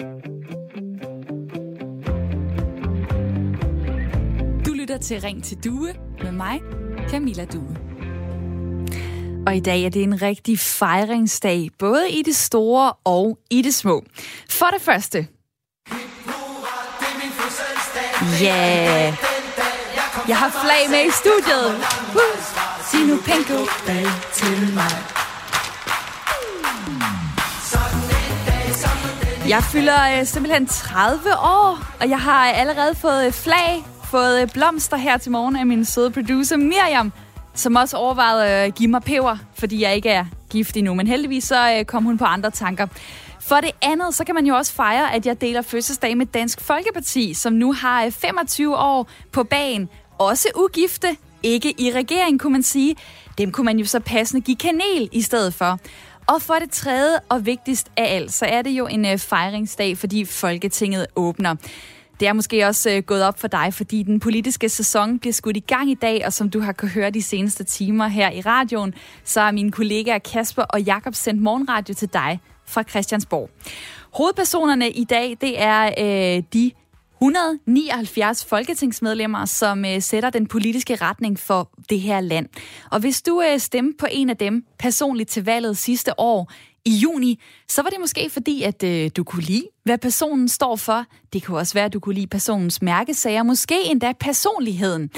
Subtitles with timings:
[0.00, 0.06] Du
[4.72, 6.60] lytter til Ring til Due med mig,
[7.08, 7.76] Camilla Due.
[9.46, 13.74] Og i dag er det en rigtig fejringsdag, både i det store og i det
[13.74, 14.04] små.
[14.50, 15.26] For det første.
[18.40, 19.16] Ja, yeah.
[20.28, 21.74] jeg har flag med i studiet.
[22.14, 22.20] Uh.
[22.90, 25.13] Sig nu pænt goddag til mig.
[29.48, 34.48] Jeg fylder øh, simpelthen 30 år, og jeg har allerede fået øh, flag, fået øh,
[34.52, 37.12] blomster her til morgen af min søde producer Miriam,
[37.54, 40.94] som også overvejede øh, at give mig peber, fordi jeg ikke er gift endnu.
[40.94, 42.86] Men heldigvis så øh, kom hun på andre tanker.
[43.40, 46.60] For det andet, så kan man jo også fejre, at jeg deler fødselsdag med Dansk
[46.60, 49.88] Folkeparti, som nu har 25 år på bagen.
[50.18, 51.08] Også ugifte,
[51.42, 52.96] ikke i regering, kunne man sige.
[53.38, 55.78] Dem kunne man jo så passende give kanel i stedet for.
[56.26, 59.98] Og for det tredje og vigtigst af alt, så er det jo en øh, fejringsdag,
[59.98, 61.54] fordi Folketinget åbner.
[62.20, 65.56] Det er måske også øh, gået op for dig, fordi den politiske sæson bliver skudt
[65.56, 68.40] i gang i dag, og som du har kunnet høre de seneste timer her i
[68.40, 68.94] radioen,
[69.24, 73.50] så er mine kollegaer Kasper og Jakob sendt morgenradio til dig fra Christiansborg.
[74.14, 76.70] Hovedpersonerne i dag, det er øh, de
[77.24, 82.48] 179 folketingsmedlemmer, som øh, sætter den politiske retning for det her land.
[82.90, 86.52] Og hvis du øh, stemte på en af dem personligt til valget sidste år,
[86.86, 90.76] i juni, så var det måske fordi, at øh, du kunne lide, hvad personen står
[90.76, 91.04] for.
[91.32, 95.10] Det kunne også være, at du kunne lide personens mærkesager, måske endda personligheden.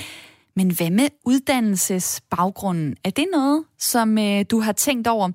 [0.56, 2.96] Men hvad med uddannelsesbaggrunden?
[3.04, 5.30] Er det noget, som øh, du har tænkt over?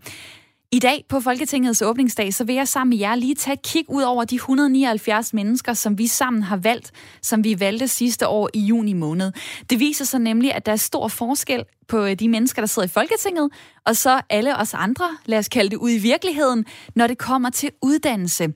[0.73, 3.86] I dag på Folketingets åbningsdag, så vil jeg sammen med jer lige tage et kig
[3.88, 6.91] ud over de 179 mennesker, som vi sammen har valgt,
[7.22, 9.31] som vi valgte sidste år i juni måned.
[9.69, 12.88] Det viser sig nemlig, at der er stor forskel på øh, de mennesker, der sidder
[12.88, 13.52] i Folketinget,
[13.86, 17.50] og så alle os andre, lad os kalde det ud i virkeligheden, når det kommer
[17.50, 18.53] til uddannelse.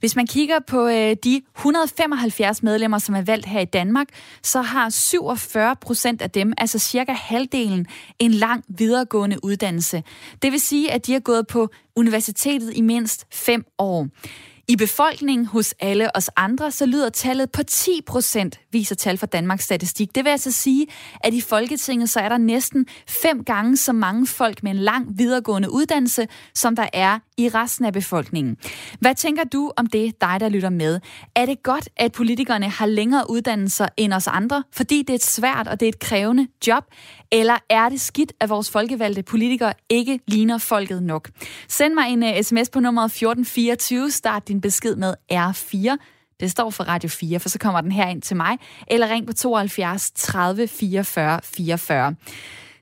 [0.00, 4.06] Hvis man kigger på øh, de 175 medlemmer, som er valgt her i Danmark,
[4.42, 7.86] så har 47 procent af dem, altså cirka halvdelen,
[8.18, 10.02] en lang videregående uddannelse.
[10.42, 14.08] Det vil sige, at de har gået på universitetet i mindst fem år.
[14.68, 19.26] I befolkningen hos alle os andre, så lyder tallet på 10 procent, viser tal fra
[19.26, 20.14] Danmarks Statistik.
[20.14, 20.86] Det vil altså sige,
[21.20, 25.18] at i Folketinget så er der næsten fem gange så mange folk med en lang
[25.18, 28.56] videregående uddannelse, som der er i resten af befolkningen.
[29.00, 31.00] Hvad tænker du om det, dig der lytter med?
[31.34, 35.24] Er det godt, at politikerne har længere uddannelser end os andre, fordi det er et
[35.24, 36.84] svært og det er et krævende job?
[37.32, 41.30] Eller er det skidt, at vores folkevalgte politikere ikke ligner folket nok?
[41.68, 44.10] Send mig en uh, sms på nummer 1424.
[44.10, 45.96] Start din besked med R4.
[46.40, 48.58] Det står for Radio 4, for så kommer den her ind til mig.
[48.86, 52.14] Eller ring på 72 30 44 44.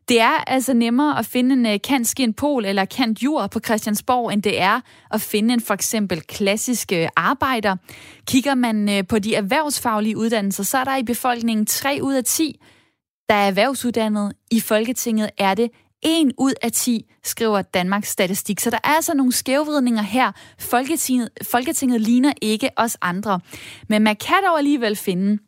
[0.08, 3.60] Det er altså nemmere at finde en øh, kant en pol eller kant jord på
[3.64, 7.76] Christiansborg, end det er at finde en for eksempel klassisk øh, arbejder.
[8.26, 12.60] Kigger man på de erhvervsfaglige uddannelser, så er der i befolkningen 3 ud af 10,
[13.28, 14.32] der er erhvervsuddannet.
[14.50, 15.70] I Folketinget er det
[16.02, 18.60] 1 ud af 10, skriver Danmarks Statistik.
[18.60, 20.32] Så der er altså nogle skævvridninger her.
[20.58, 23.40] Folketinget, Folketinget ligner ikke os andre.
[23.88, 25.38] Men man kan dog alligevel finde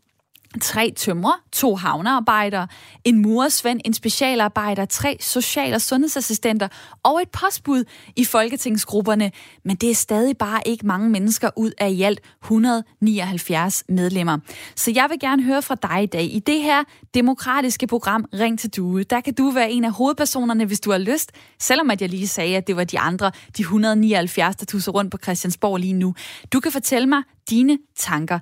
[0.60, 2.68] tre tømrer, to havnearbejdere,
[3.04, 6.68] en murersvend, en specialarbejder, tre social- og sundhedsassistenter
[7.02, 7.84] og et postbud
[8.16, 9.30] i folketingsgrupperne.
[9.64, 14.38] Men det er stadig bare ikke mange mennesker ud af i alt 179 medlemmer.
[14.76, 16.24] Så jeg vil gerne høre fra dig i dag.
[16.24, 20.64] I det her demokratiske program Ring til Due, der kan du være en af hovedpersonerne,
[20.64, 21.32] hvis du har lyst.
[21.58, 25.10] Selvom at jeg lige sagde, at det var de andre, de 179, der tusser rundt
[25.10, 26.14] på Christiansborg lige nu.
[26.52, 28.38] Du kan fortælle mig dine tanker.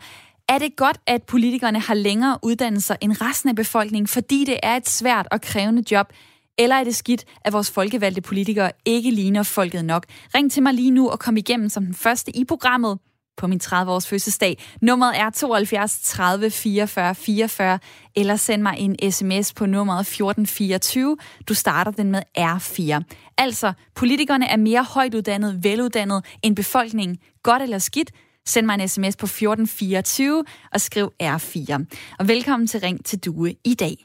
[0.49, 4.77] Er det godt, at politikerne har længere uddannelser end resten af befolkningen, fordi det er
[4.77, 6.13] et svært og krævende job?
[6.59, 10.07] Eller er det skidt, at vores folkevalgte politikere ikke ligner folket nok?
[10.35, 12.99] Ring til mig lige nu og kom igennem som den første i programmet
[13.37, 14.59] på min 30-års fødselsdag.
[14.83, 17.79] Nummeret er 72 30 44 44,
[18.17, 21.17] eller send mig en sms på nummeret 1424.
[21.49, 23.03] Du starter den med R4.
[23.39, 27.19] Altså, politikerne er mere højt uddannet, veluddannet end befolkningen.
[27.43, 28.11] Godt eller skidt,
[28.47, 31.85] Send mig en sms på 1424 og skriv R4.
[32.19, 33.97] Og velkommen til Ring til Due i dag.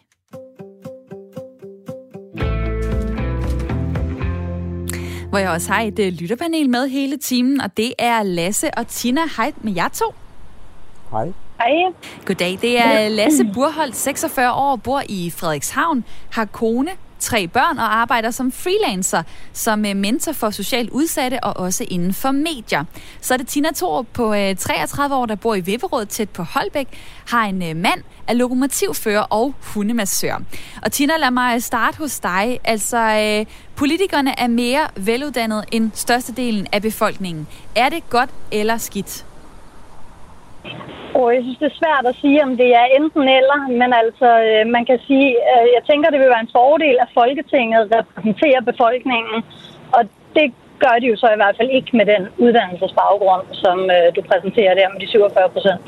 [5.30, 8.88] Hvor jeg også har et uh, lytterpanel med hele timen, og det er Lasse og
[8.88, 9.21] Tina.
[9.38, 10.13] Hej med jer to.
[11.12, 11.33] Hej.
[11.59, 11.94] Hej.
[12.25, 17.95] Goddag, det er Lasse Burholdt, 46 år, bor i Frederikshavn, har kone, tre børn og
[17.95, 19.24] arbejder som freelancer,
[19.54, 22.83] som øh, mentor for socialt udsatte og også inden for medier.
[23.21, 26.44] Så er det Tina Thorup på øh, 33 år, der bor i Vipperød tæt på
[26.44, 26.88] Holbæk,
[27.27, 30.42] har en øh, mand, er lokomotivfører og hundemassør.
[30.81, 32.60] Og Tina, lad mig starte hos dig.
[32.63, 33.45] Altså,
[33.75, 37.48] politikerne er mere veluddannede end størstedelen af befolkningen.
[37.75, 39.25] Er det godt eller skidt?
[41.19, 44.29] Og jeg synes, det er svært at sige, om det er enten eller, men altså,
[44.47, 48.61] øh, man kan sige, øh, jeg tænker, det vil være en fordel, at Folketinget repræsenterer
[48.71, 49.38] befolkningen,
[49.97, 50.01] og
[50.38, 50.47] det
[50.83, 54.73] gør de jo så i hvert fald ikke med den uddannelsesbaggrund, som øh, du præsenterer
[54.79, 55.83] der med de 47 procent.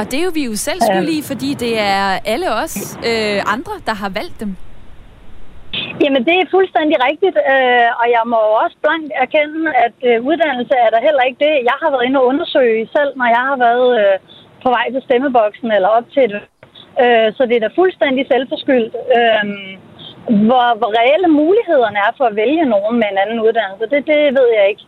[0.00, 0.80] Og det er jo vi jo selv
[1.16, 2.76] i, fordi det er alle os
[3.10, 4.56] øh, andre, der har valgt dem.
[6.02, 10.74] Jamen, det er fuldstændig rigtigt, øh, og jeg må også blankt erkende, at øh, uddannelse
[10.84, 11.66] er der heller ikke det.
[11.70, 14.16] Jeg har været inde og undersøge selv, når jeg har været øh,
[14.64, 16.42] på vej til stemmeboksen eller op til det.
[17.02, 18.94] Øh, så det er da fuldstændig selvforskyldt.
[19.18, 19.44] Øh,
[20.48, 24.20] hvor, hvor reelle mulighederne er for at vælge nogen med en anden uddannelse, det, det
[24.38, 24.84] ved jeg ikke.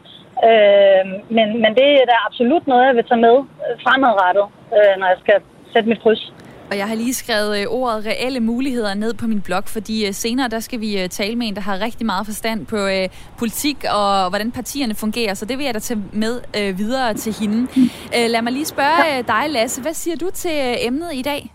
[0.48, 1.04] Øh,
[1.36, 3.36] men, men det er da absolut noget, jeg vil tage med
[3.84, 4.46] fremadrettet,
[4.76, 5.38] øh, når jeg skal
[5.72, 6.32] sætte mit kryds.
[6.70, 10.14] Og jeg har lige skrevet øh, ordet reelle muligheder ned på min blog, fordi øh,
[10.14, 13.08] senere der skal vi øh, tale med en, der har rigtig meget forstand på øh,
[13.38, 17.32] politik og hvordan partierne fungerer, så det vil jeg da tage med øh, videre til
[17.40, 17.68] hende.
[18.16, 19.82] Øh, lad mig lige spørge dig, Lasse.
[19.82, 21.52] Hvad siger du til øh, emnet i dag?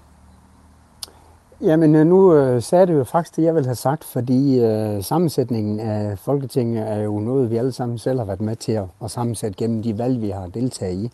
[1.61, 5.79] Jamen, nu øh, sagde det jo faktisk det, jeg ville have sagt, fordi øh, sammensætningen
[5.79, 9.11] af Folketinget er jo noget, vi alle sammen selv har været med til at, at
[9.11, 11.11] sammensætte gennem de valg, vi har deltaget i.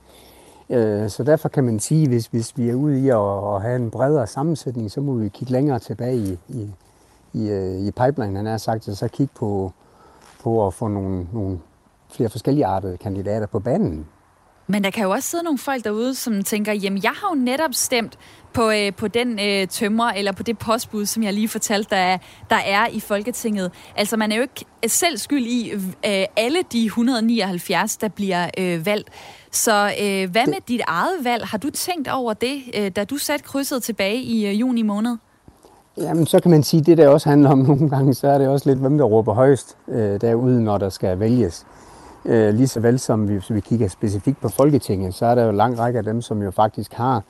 [0.70, 3.76] Øh, så derfor kan man sige, hvis, hvis vi er ude i at, at have
[3.76, 6.70] en bredere sammensætning, så må vi kigge længere tilbage i, i,
[7.34, 9.72] i, øh, i pipeline, han har sagt, og så kigge på,
[10.44, 11.60] på at få nogle, nogle
[12.10, 14.08] flere forskellige artede kandidater på banen.
[14.68, 17.42] Men der kan jo også sidde nogle folk derude, som tænker, jamen jeg har jo
[17.42, 18.18] netop stemt
[18.54, 22.02] på, øh, på den øh, tømmer, eller på det postbud, som jeg lige fortalte, der
[22.02, 22.18] er,
[22.50, 23.72] der er i Folketinget.
[23.96, 28.50] Altså man er jo ikke øh, selv skyld i øh, alle de 179, der bliver
[28.58, 29.10] øh, valgt.
[29.52, 31.46] Så øh, hvad med dit eget valg?
[31.46, 35.18] Har du tænkt over det, øh, da du satte krydset tilbage i øh, juni måned?
[35.98, 38.38] Jamen, så kan man sige, at det der også handler om nogle gange, så er
[38.38, 41.66] det også lidt, hvem der råber højst øh, derude, når der skal vælges.
[42.26, 45.44] Øh, lige så vel som vi, hvis vi kigger specifikt på Folketinget, så er der
[45.44, 47.24] jo en lang række af dem, som jo faktisk har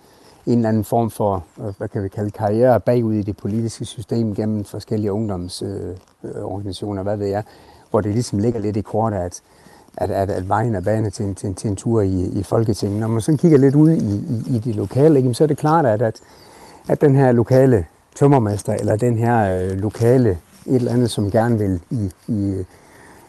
[0.45, 3.85] en eller anden form for, øh, hvad kan vi kalde, karriere bagud i det politiske
[3.85, 7.43] system gennem forskellige ungdomsorganisationer, øh, hvad ved jeg,
[7.89, 9.41] hvor det ligesom ligger lidt i kort, at,
[9.97, 12.99] at, at, at vejen er bane til en, til, til en tur i, i Folketinget.
[12.99, 15.57] Når man så kigger lidt ud i, i, i de lokale, ikke, så er det
[15.57, 16.15] klart, at, at,
[16.87, 17.85] at den her lokale
[18.15, 20.29] tømmermester, eller den her øh, lokale
[20.65, 22.65] et eller andet, som gerne vil i, i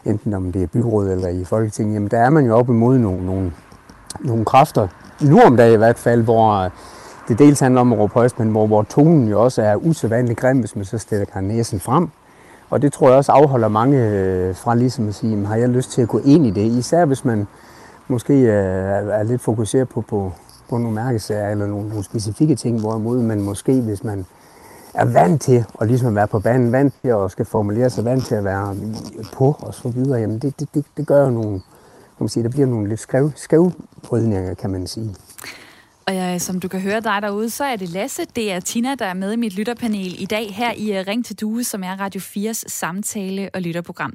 [0.05, 2.97] enten om det er byråd eller i Folketinget, jamen der er man jo op imod
[2.97, 3.51] nogle, nogle,
[4.19, 4.87] nogle kræfter,
[5.21, 6.69] nu om dagen i hvert fald, hvor øh,
[7.27, 10.39] det dels handler om at råbe højst, men hvor, hvor tonen jo også er usædvanligt
[10.39, 12.09] grim, hvis man så stikker næsen frem.
[12.69, 15.91] Og det tror jeg også afholder mange øh, fra ligesom at sige, har jeg lyst
[15.91, 16.61] til at gå ind i det?
[16.61, 17.47] Især hvis man
[18.07, 18.53] måske øh,
[19.09, 20.31] er lidt fokuseret på, på,
[20.69, 24.25] på nogle mærkesager eller nogle, nogle specifikke ting, hvorimod man måske, hvis man
[24.93, 28.25] er vant til at ligesom være på banen, vant til at skal formulere sig, vant
[28.25, 28.75] til at være
[29.33, 32.43] på og så videre, jamen det, det, det, det gør jo nogle, kan man sige,
[32.43, 35.15] der bliver nogle lidt skæv, skævbrydninger, kan man sige.
[36.09, 38.95] Og ja, som du kan høre dig derude, så er det Lasse, det er Tina,
[38.95, 41.83] der er med i mit lytterpanel i dag her i øh, Ring til Due, som
[41.83, 44.13] er Radio 4's samtale- og lytterprogram.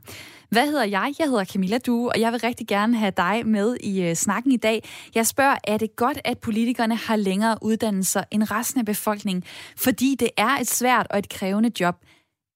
[0.48, 1.12] Hvad hedder jeg?
[1.18, 4.52] Jeg hedder Camilla Due, og jeg vil rigtig gerne have dig med i uh, snakken
[4.52, 4.84] i dag.
[5.14, 9.44] Jeg spørger, er det godt, at politikerne har længere uddannelser end resten af befolkningen?
[9.76, 11.96] Fordi det er et svært og et krævende job.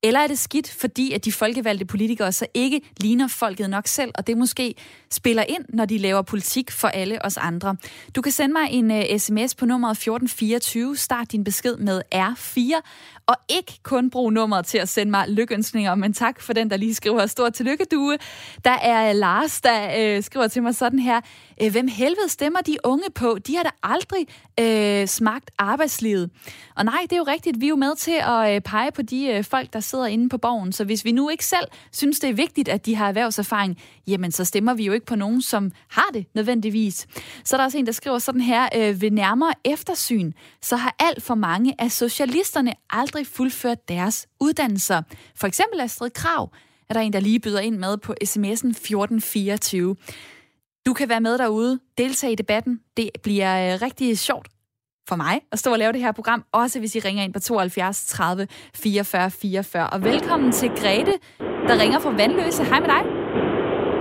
[0.03, 4.11] Eller er det skidt, fordi at de folkevalgte politikere så ikke ligner folket nok selv,
[4.15, 4.75] og det måske
[5.11, 7.77] spiller ind, når de laver politik for alle os andre?
[8.17, 12.03] Du kan sende mig en øh, uh, sms på nummeret 1424, start din besked med
[12.15, 12.61] R4,
[13.29, 16.77] og ikke kun bruge nummeret til at sende mig lykønskninger, men tak for den, der
[16.77, 18.19] lige skriver stort tillykke, due.
[18.65, 21.21] Der er Lars, der øh, skriver til mig sådan her,
[21.63, 23.39] øh, hvem helvede stemmer de unge på?
[23.47, 24.27] De har da aldrig
[24.61, 26.31] øh, smagt arbejdslivet.
[26.77, 29.03] Og nej, det er jo rigtigt, vi er jo med til at øh, pege på
[29.03, 32.21] de øh, folk, der sidder inde på borgen, så hvis vi nu ikke selv synes,
[32.21, 35.43] det er vigtigt, at de har erhvervserfaring, jamen så stemmer vi jo ikke på nogen,
[35.43, 37.07] som har det nødvendigvis.
[37.45, 40.33] Så er der også en, der skriver sådan her, øh, ved nærmere eftersyn,
[40.63, 45.03] så har alt for mange af socialisterne aldrig fuldført deres uddannelser.
[45.37, 46.53] For eksempel Astrid Krav
[46.89, 49.97] er der en, der lige byder ind med på sms'en 1424.
[50.87, 52.81] Du kan være med derude, deltage i debatten.
[52.97, 54.49] Det bliver øh, rigtig sjovt
[55.09, 57.41] for mig at stå og lave det her program, også hvis I ringer ind på
[57.41, 59.91] 72 30 44 44.
[59.91, 61.13] Og velkommen til Grete,
[61.69, 62.65] der ringer fra Vandløse.
[62.65, 63.03] Hej med dig.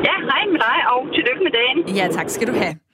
[0.07, 1.95] Ja, hej med dig, og tillykke med dagen.
[1.95, 2.86] Ja, tak skal du have.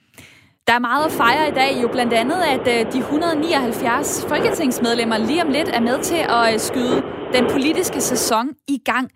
[0.66, 5.18] Der er meget at fejre i dag, jo blandt andet, at øh, de 179 folketingsmedlemmer
[5.18, 6.98] lige om lidt er med til at øh, skyde
[7.36, 9.06] den politiske sæson i gang.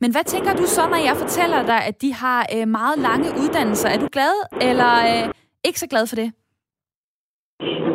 [0.00, 3.28] Men hvad tænker du så, når jeg fortæller dig, at de har øh, meget lange
[3.42, 3.88] uddannelser?
[3.88, 4.34] Er du glad,
[4.68, 4.94] eller
[5.68, 6.28] ikke så glad for det?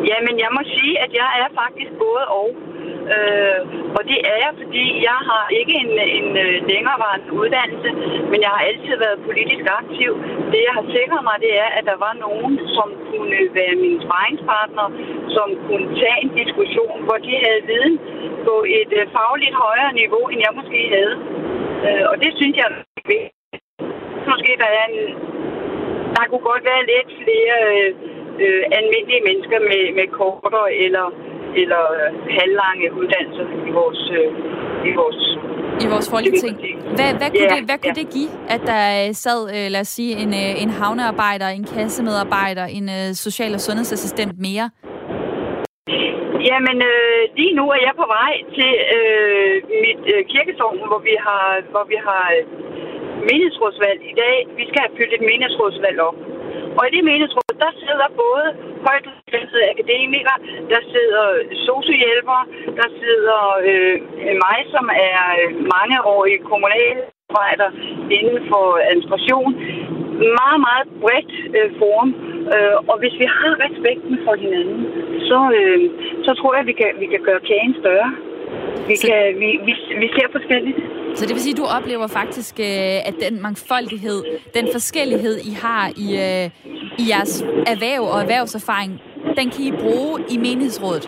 [0.10, 2.48] Jamen, jeg må sige, at jeg er faktisk både og.
[3.16, 3.60] Øh,
[3.98, 7.90] og det er jeg, fordi jeg har ikke en, en øh, længerevarende uddannelse,
[8.32, 10.12] men jeg har altid været politisk aktiv.
[10.52, 13.98] Det, jeg har sikret mig, det er, at der var nogen, som kunne være min
[14.06, 14.88] sparringspartner,
[15.36, 17.96] som kunne tage en diskussion, hvor de havde viden
[18.48, 21.16] på et øh, fagligt højere niveau, end jeg måske havde.
[21.86, 23.34] Øh, og det synes jeg er vigtigt.
[24.32, 25.00] Måske der er en...
[26.16, 27.90] Der kunne godt være lidt flere øh,
[28.44, 31.06] øh, almindelige mennesker med, med kortere eller,
[31.62, 34.30] eller øh, halvlange uddannelser i vores, øh,
[34.90, 35.20] i vores
[35.84, 36.56] i vores folketing.
[36.98, 38.02] Hvad, hvad kunne, yeah, det, hvad kunne yeah.
[38.02, 40.34] det give, at der sad, øh, lad os sige, en,
[40.64, 42.88] en havnearbejder, en kassemedarbejder, en
[43.26, 44.66] social- og sundhedsassistent mere?
[46.50, 51.16] Jamen, øh, lige nu er jeg på vej til øh, mit øh, kirkesovn, hvor vi
[51.28, 52.44] har, hvor vi har øh,
[53.28, 54.36] menighedsrådsvalg i dag.
[54.60, 56.18] Vi skal have fyldt et menighedsrådsvalg op.
[56.78, 58.46] Og i det menighedsråd, der sidder både
[58.88, 60.38] højt uddannede akademikere,
[60.72, 61.26] der sidder
[61.68, 62.44] sociohjælpere,
[62.80, 63.96] der sidder øh,
[64.46, 67.70] mig, som er øh, mangeårig kommunalarbejder
[68.18, 69.52] inden for administration.
[70.40, 72.10] Meget, meget bredt øh, forum.
[72.56, 74.82] Øh, og hvis vi har respekten for hinanden,
[75.30, 75.80] så, øh,
[76.26, 78.12] så tror jeg, at vi kan, vi kan gøre kagen større.
[78.88, 79.08] Vi, så...
[79.08, 80.78] kan, vi, vi, vi ser forskelligt.
[81.18, 84.20] Så det vil sige, at du oplever faktisk, øh, at den mangfoldighed,
[84.58, 86.46] den forskellighed, I har i, øh,
[87.02, 87.34] i jeres
[87.74, 88.92] erhverv og erhvervserfaring,
[89.40, 91.06] den kan I bruge i menighedsrådet?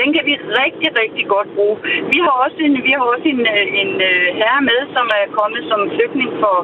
[0.00, 1.76] Den kan vi rigtig, rigtig godt bruge.
[2.12, 3.92] Vi har også en, vi har også en, øh, en
[4.40, 6.56] herre med, som er kommet som flygtning for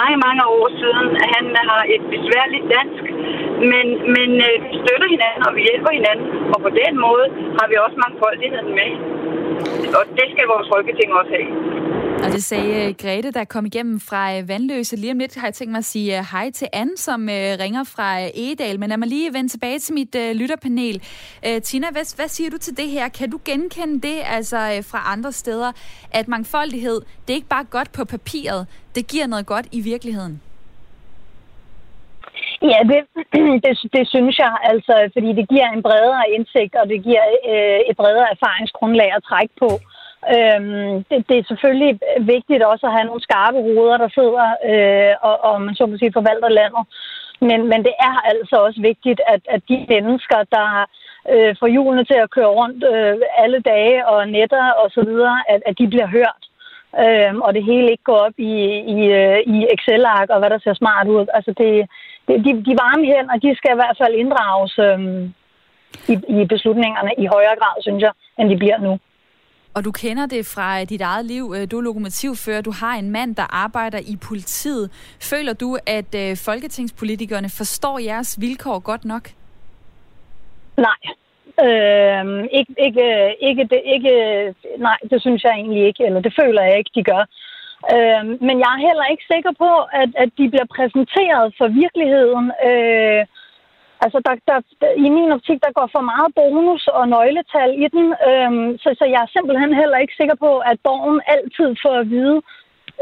[0.00, 1.06] mange, mange år siden.
[1.34, 3.04] Han har et besværligt dansk,
[3.72, 3.86] men,
[4.16, 4.30] men
[4.70, 6.26] vi støtter hinanden, og vi hjælper hinanden.
[6.54, 7.26] Og på den måde
[7.58, 8.90] har vi også mangfoldigheden med.
[9.98, 11.50] Og det skal vores folketing også have.
[12.24, 14.96] Og det sagde øh, Grete, der kom igennem fra øh, Vandløse.
[14.96, 17.28] Lige om lidt har jeg tænkt mig at sige hej til Anne, som
[17.62, 18.80] ringer fra Egedal.
[18.80, 21.02] Men lad mig lige vende tilbage til mit lytterpanel.
[21.62, 23.08] Tina, hvad, hvad siger du til det her?
[23.08, 24.56] Kan du genkende det altså
[24.90, 25.72] fra andre steder,
[26.10, 30.40] at mangfoldighed, det er ikke bare godt på papiret, det giver noget godt i virkeligheden?
[32.62, 33.00] Ja, det,
[33.64, 37.80] det, det synes jeg, altså, fordi det giver en bredere indsigt, og det giver øh,
[37.90, 39.70] et bredere erfaringsgrundlag at trække på.
[40.34, 45.14] Øhm, det, det er selvfølgelig vigtigt også at have nogle skarpe hoveder, der sidder øh,
[45.28, 46.84] og, og man så må sige forvalter landet.
[47.48, 50.68] Men, men det er altså også vigtigt, at, at de mennesker, der
[51.32, 55.38] øh, får hjulene til at køre rundt øh, alle dage og nætter og så videre,
[55.48, 56.42] at, at de bliver hørt.
[57.02, 58.54] Øh, og det hele ikke går op i,
[58.96, 61.26] i, øh, i Excel-ark og hvad der ser smart ud.
[61.34, 61.88] Altså det,
[62.28, 64.98] de, de varme hænder, de skal i hvert fald inddrages øh,
[66.12, 68.98] i, i beslutningerne i højere grad, synes jeg, end de bliver nu.
[69.74, 71.54] Og du kender det fra dit eget liv.
[71.56, 72.60] Øh, du er lokomotivfører.
[72.60, 74.90] Du har en mand, der arbejder i politiet.
[75.22, 79.28] Føler du, at øh, folketingspolitikerne forstår jeres vilkår godt nok?
[80.76, 81.00] Nej.
[81.66, 84.12] Øh, ikke, ikke, ikke, det, ikke,
[84.78, 87.24] nej, det synes jeg egentlig ikke, eller det føler jeg ikke, de gør.
[87.94, 89.70] Øh, men jeg er heller ikke sikker på,
[90.02, 92.46] at, at de bliver præsenteret for virkeligheden.
[92.68, 93.22] Øh,
[94.04, 94.58] altså, der, der,
[95.06, 98.50] i min optik, der går for meget bonus og nøgletal i den, øh,
[98.82, 102.38] så, så jeg er simpelthen heller ikke sikker på, at borgen altid får at vide,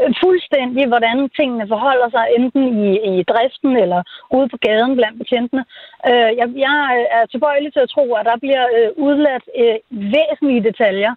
[0.01, 4.01] øh, fuldstændig, hvordan tingene forholder sig, enten i, i driften eller
[4.35, 5.63] ude på gaden blandt betjentene.
[6.09, 9.77] Øh, jeg, jeg er tilbøjelig til at tro, at der bliver øh, udladt øh,
[10.17, 11.13] væsentlige detaljer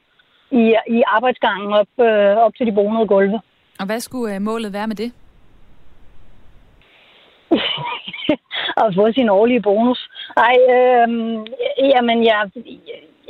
[0.50, 0.64] i,
[0.96, 3.40] i arbejdsgangen op, øh, op til de bonede gulve.
[3.82, 5.10] Og hvad skulle øh, målet være med det?
[8.82, 10.00] at få sin årlige bonus.
[10.48, 11.08] Ej, øh,
[11.92, 12.40] jamen jeg,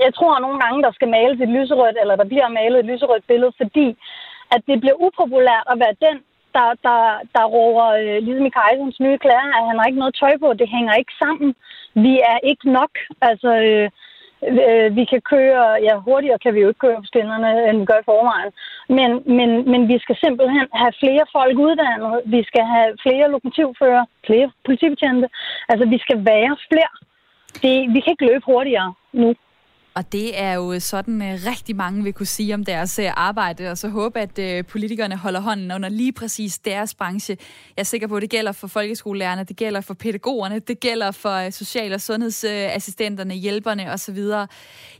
[0.04, 3.25] jeg tror nogle gange, der skal males et lyserødt, eller der bliver malet et lyserødt
[3.30, 3.87] billede, fordi
[4.54, 6.16] at det bliver upopulært at være den,
[6.56, 7.00] der, der,
[7.37, 10.49] der råber øh, ligesom i Kajsons nye klæder, at han har ikke noget tøj på,
[10.61, 11.50] det hænger ikke sammen.
[11.94, 12.92] Vi er ikke nok.
[13.28, 13.90] Altså, øh,
[14.49, 17.85] Øh, vi kan køre, ja hurtigere kan vi jo ikke køre på skinnerne, end vi
[17.85, 18.53] gør i forvejen.
[18.89, 22.21] Men, men, men vi skal simpelthen have flere folk uddannet.
[22.25, 25.29] Vi skal have flere lokomotivfører, flere politibetjente.
[25.69, 26.95] Altså vi skal være flere.
[27.63, 29.35] Det, vi kan ikke løbe hurtigere nu.
[29.95, 33.71] Og det er jo sådan, øh, rigtig mange vil kunne sige om deres øh, arbejde,
[33.71, 37.37] og så håbe, at øh, politikerne holder hånden under lige præcis deres branche.
[37.77, 41.11] Jeg er sikker på, at det gælder for folkeskolelærerne, det gælder for pædagogerne, det gælder
[41.11, 44.19] for social- og sundhedsassistenterne, hjælperne osv.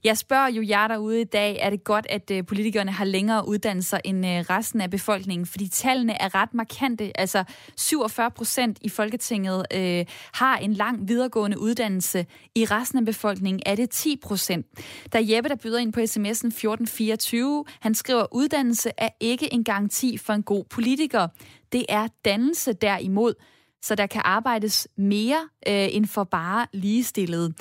[0.05, 3.99] Jeg spørger jo jer derude i dag, er det godt, at politikerne har længere uddannelser
[4.05, 5.47] end resten af befolkningen?
[5.47, 7.21] Fordi tallene er ret markante.
[7.21, 7.45] Altså
[7.77, 12.27] 47 procent i Folketinget øh, har en lang videregående uddannelse.
[12.55, 14.67] I resten af befolkningen er det 10 procent.
[15.12, 17.65] Der er Jeppe, der byder ind på sms'en 1424.
[17.81, 21.29] Han skriver, uddannelse er ikke en garanti for en god politiker.
[21.73, 23.35] Det er dannelse derimod,
[23.83, 27.55] så der kan arbejdes mere øh, end for bare ligestillede,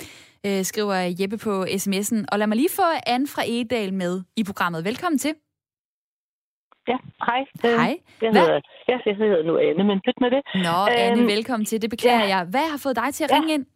[0.46, 2.24] øh, skriver Jeppe på sms'en.
[2.32, 4.84] Og lad mig lige få Anne fra Edal med i programmet.
[4.84, 5.34] Velkommen til.
[6.88, 7.40] Ja, hej.
[7.62, 7.98] Hej.
[8.22, 10.42] Jeg hedder, ja, jeg hedder nu Anne, men pyt med det.
[10.54, 11.82] Nå, Anne, øhm, velkommen til.
[11.82, 12.36] Det beklager ja.
[12.36, 12.44] jeg.
[12.44, 13.36] Hvad har fået dig til at ja.
[13.36, 13.66] ringe ind?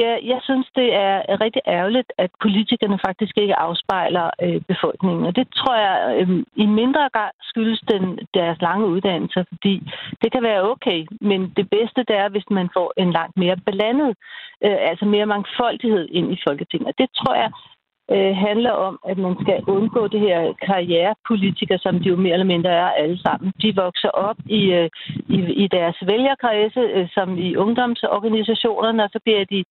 [0.00, 5.26] Ja, jeg synes, det er rigtig ærgerligt, at politikerne faktisk ikke afspejler øh, befolkningen.
[5.26, 9.74] Og det tror jeg øh, i mindre grad skyldes den, deres lange uddannelse, fordi
[10.22, 13.56] det kan være okay, men det bedste det er, hvis man får en langt mere
[13.66, 14.10] blandet,
[14.64, 16.88] øh, altså mere mangfoldighed ind i Folketinget.
[16.88, 17.50] Og det tror jeg
[18.10, 22.52] øh, handler om, at man skal undgå det her karrierepolitiker, som de jo mere eller
[22.54, 23.52] mindre er alle sammen.
[23.62, 24.90] De vokser op i, øh,
[25.28, 29.64] i, i deres vælgerkredse, øh, som i ungdomsorganisationerne, og så bliver de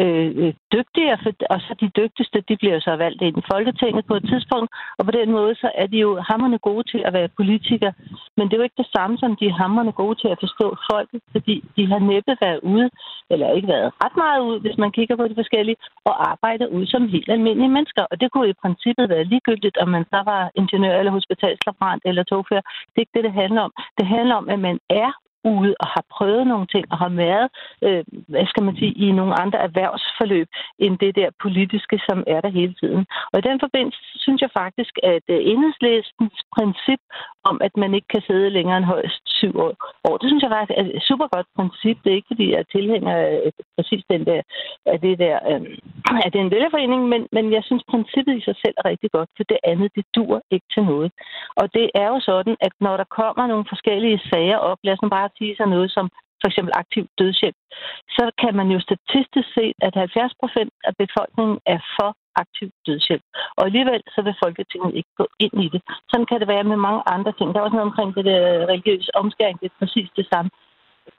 [0.00, 1.18] øh, øh dygtigere,
[1.50, 5.04] og så de dygtigste, de bliver så valgt ind i Folketinget på et tidspunkt, og
[5.04, 7.92] på den måde, så er de jo hammerne gode til at være politikere.
[8.36, 10.76] Men det er jo ikke det samme, som de er hammerne gode til at forstå
[10.90, 12.90] folket, fordi de har næppe været ude,
[13.30, 16.86] eller ikke været ret meget ud, hvis man kigger på de forskellige, og arbejder ud
[16.86, 18.04] som helt almindelige mennesker.
[18.10, 22.22] Og det kunne i princippet være ligegyldigt, om man så var ingeniør eller hospitalslaborant eller
[22.22, 22.64] togfører.
[22.90, 23.72] Det er ikke det, det handler om.
[23.98, 25.10] Det handler om, at man er
[25.44, 27.48] ude og har prøvet nogle ting og har været,
[27.86, 32.40] øh, hvad skal man sige, i nogle andre erhvervsforløb end det der politiske, som er
[32.40, 33.06] der hele tiden.
[33.32, 37.00] Og i den forbindelse synes jeg faktisk, at øh, enhedslæsens princip
[37.44, 39.72] om, at man ikke kan sidde længere end højst syv år,
[40.08, 41.96] år det synes jeg faktisk er et super godt princip.
[42.02, 44.40] Det er ikke, fordi jeg tilhænger øh, præcis den der,
[44.86, 45.60] af det der, øh,
[46.26, 49.44] af den vælgerforening, men, men jeg synes, princippet i sig selv er rigtig godt, for
[49.44, 51.10] det andet, det dur ikke til noget.
[51.60, 55.02] Og det er jo sådan, at når der kommer nogle forskellige sager op, lad os
[55.02, 56.06] nu bare sige sig noget som
[56.40, 57.56] for eksempel aktiv dødshjælp,
[58.16, 62.10] så kan man jo statistisk se, at 70 procent af befolkningen er for
[62.42, 63.24] aktiv dødshjælp.
[63.56, 65.80] Og alligevel så vil Folketinget ikke gå ind i det.
[66.10, 67.48] Sådan kan det være med mange andre ting.
[67.48, 68.40] Der er også noget omkring det der
[68.72, 69.60] religiøse omskæring.
[69.60, 70.50] Det er præcis det samme.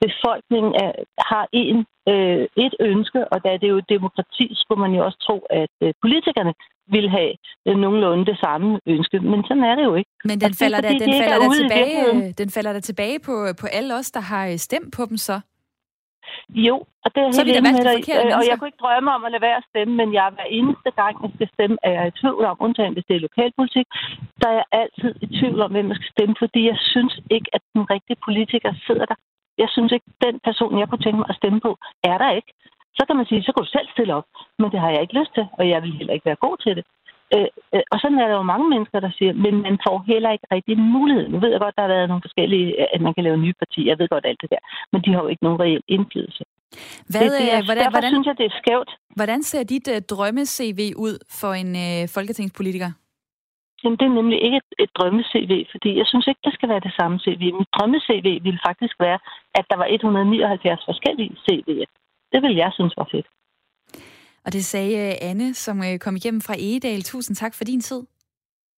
[0.05, 0.91] Befolkningen er,
[1.31, 1.77] har en,
[2.11, 5.73] øh, et ønske, og da det er jo demokrati, skulle man jo også tro, at
[5.83, 6.53] øh, politikerne
[6.87, 7.33] vil have
[7.67, 9.19] øh, nogenlunde det samme ønske.
[9.19, 10.11] Men sådan er det jo ikke.
[10.25, 13.67] Men den falder, fordi, da, den, falder der tilbage, den falder der tilbage på, på
[13.67, 15.41] alle os, der har stemt på dem så?
[16.67, 17.97] Jo, og det er så helt enig med dig.
[18.15, 20.49] Øh, og jeg kunne ikke drømme om at lade være at stemme, men jeg hver
[20.59, 23.87] eneste gang, jeg skal stemme, er jeg i tvivl om, undtagen hvis det er lokalpolitik,
[24.41, 27.49] der er jeg altid i tvivl om, hvem jeg skal stemme, fordi jeg synes ikke,
[27.57, 29.17] at den rigtige politiker sidder der.
[29.63, 31.71] Jeg synes ikke, den person, jeg kunne tænke mig at stemme på,
[32.11, 32.51] er der ikke.
[32.97, 34.27] Så kan man sige, så kan du selv stille op,
[34.59, 36.75] men det har jeg ikke lyst til, og jeg vil heller ikke være god til
[36.77, 36.85] det.
[37.35, 40.31] Øh, øh, og sådan er der jo mange mennesker, der siger, men man får heller
[40.35, 41.25] ikke rigtig mulighed.
[41.29, 43.89] Nu ved jeg godt, der har været nogle forskellige, at man kan lave nye partier,
[43.91, 46.43] jeg ved godt alt det der, men de har jo ikke nogen reel indflydelse.
[47.11, 48.89] Hvad, det, det er, hvordan, derfor hvordan, synes jeg, det er skævt.
[49.19, 52.91] Hvordan ser dit uh, drømme-CV ud for en uh, folketingspolitiker?
[53.83, 56.85] Jamen, det er nemlig ikke et, et drømme-CV, fordi jeg synes ikke, det skal være
[56.87, 57.41] det samme CV.
[57.59, 59.19] Mit drømme-CV ville faktisk være,
[59.59, 61.89] at der var 179 forskellige CV'er.
[62.31, 63.27] Det ville jeg synes var fedt.
[64.45, 67.01] Og det sagde øh, Anne, som øh, kom igennem fra Egedal.
[67.01, 68.01] Tusind tak for din tid.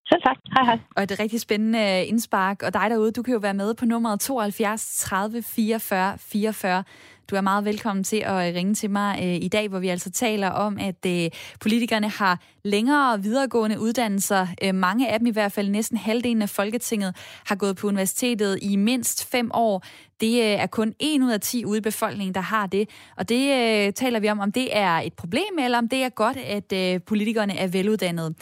[0.06, 0.36] Selv tak.
[0.54, 0.78] Hej hej.
[0.96, 2.62] Og et rigtig spændende øh, indspark.
[2.62, 6.84] Og dig derude, du kan jo være med på nummeret 72 30 44 44.
[7.30, 9.88] Du er meget velkommen til at øh, ringe til mig øh, i dag, hvor vi
[9.88, 14.46] altså taler om, at øh, politikerne har længere videregående uddannelser.
[14.62, 18.58] Øh, mange af dem i hvert fald, næsten halvdelen af Folketinget, har gået på universitetet
[18.62, 19.84] i mindst fem år.
[20.20, 22.88] Det øh, er kun en ud af 10 ude i befolkningen, der har det.
[23.16, 23.50] Og det
[23.86, 26.72] øh, taler vi om, om det er et problem, eller om det er godt, at
[26.72, 28.34] øh, politikerne er veluddannede.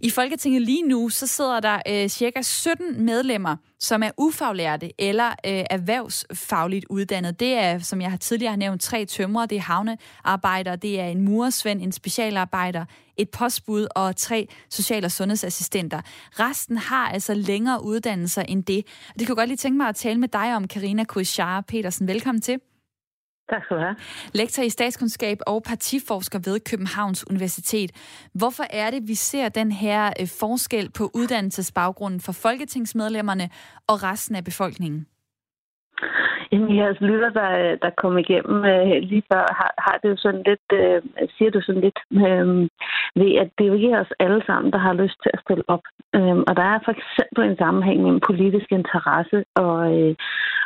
[0.00, 5.28] I Folketinget lige nu, så sidder der øh, cirka 17 medlemmer, som er ufaglærte eller
[5.28, 7.40] øh, erhvervsfagligt uddannet.
[7.40, 11.06] Det er, som jeg har tidligere har nævnt, tre tømrere, det er havnearbejdere, det er
[11.06, 12.84] en muresvend, en specialarbejder,
[13.16, 16.00] et postbud og tre social- og sundhedsassistenter.
[16.30, 18.86] Resten har altså længere uddannelser end det.
[19.08, 22.08] Og det kunne godt lige tænke mig at tale med dig om, Karina Kuishara Petersen.
[22.08, 22.69] Velkommen til.
[23.50, 23.96] Tak skal du have.
[24.34, 27.90] Lektor i statskundskab og partiforsker ved Københavns Universitet.
[28.34, 33.48] Hvorfor er det, vi ser den her øh, forskel på uddannelsesbaggrunden for folketingsmedlemmerne
[33.86, 35.06] og resten af befolkningen?
[36.52, 40.42] Jamen, jeres lytter, der, der kom igennem øh, lige før, har, har det jo sådan
[40.50, 41.02] lidt, øh,
[41.36, 42.46] siger du sådan lidt, øh,
[43.20, 45.64] ved at det er jo ikke os alle sammen, der har lyst til at stille
[45.68, 45.84] op.
[46.16, 50.14] Øh, og der er for eksempel en sammenhæng mellem politisk interesse og, øh,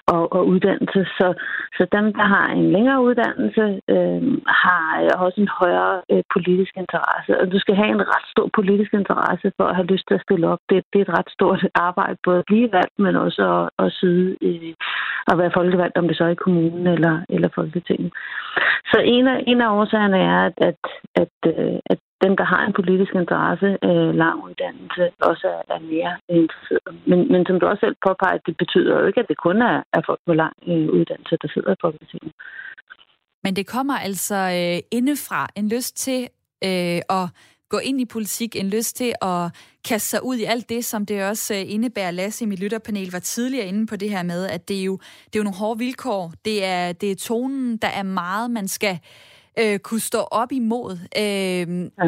[0.06, 1.00] og, og uddannelse.
[1.18, 1.28] Så,
[1.76, 3.64] så dem, der har en længere uddannelse,
[3.94, 4.84] øhm, øh, har
[5.24, 7.40] også en højere øh, politisk interesse.
[7.40, 10.24] Og du skal have en ret stor politisk interesse for at have lyst til at
[10.26, 10.58] stille op.
[10.70, 13.92] Det, det er et ret stort arbejde, både at blive valgt, men også at, at
[13.92, 14.74] sidde øh,
[15.30, 18.12] og være folkevalgt, om det så er i kommunen eller, eller Folketinget.
[18.92, 20.82] Så en af, en af årsagerne er, at, at,
[21.22, 25.80] at, øh, at dem, der har en politisk interesse, øh, lang uddannelse, også er, er
[25.92, 26.92] mere interesseret.
[27.10, 29.76] Men, men som du også selv påpeger, det betyder jo ikke, at det kun er,
[29.96, 32.32] er folk med lang øh, uddannelse, der sidder i Folketinget.
[33.44, 36.20] Men det kommer altså øh, indefra en lyst til
[36.68, 37.26] øh, at
[37.68, 39.40] gå ind i politik, en lyst til at
[39.88, 42.10] kaste sig ud i alt det, som det også øh, indebærer.
[42.10, 44.96] Lasse i mit lytterpanel var tidligere inde på det her med, at det er jo,
[45.26, 46.32] det er jo nogle hårde vilkår.
[46.44, 48.98] Det er, det er tonen, der er meget, man skal
[49.62, 50.90] øh, kunne stå op imod?
[51.22, 51.64] Øh,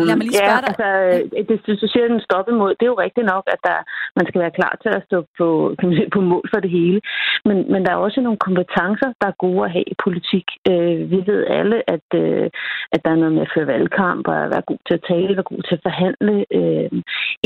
[0.06, 0.72] lad mig lige spørge ja, dig.
[0.72, 0.88] Altså,
[1.36, 3.78] øh, det, du siger, den stop imod, det er jo rigtigt nok, at der,
[4.18, 6.70] man skal være klar til at stå på, kan man sige, på mål for det
[6.78, 7.00] hele.
[7.48, 10.46] Men, men der er også nogle kompetencer, der er gode at have i politik.
[10.70, 12.46] Øh, vi ved alle, at, øh,
[12.94, 15.36] at der er noget med at føre valgkamp, og at være god til at tale,
[15.38, 16.34] være god til at forhandle.
[16.58, 16.90] Øh,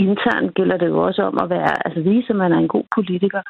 [0.06, 2.86] internt gælder det jo også om at være, altså vise, at man er en god
[2.96, 3.42] politiker.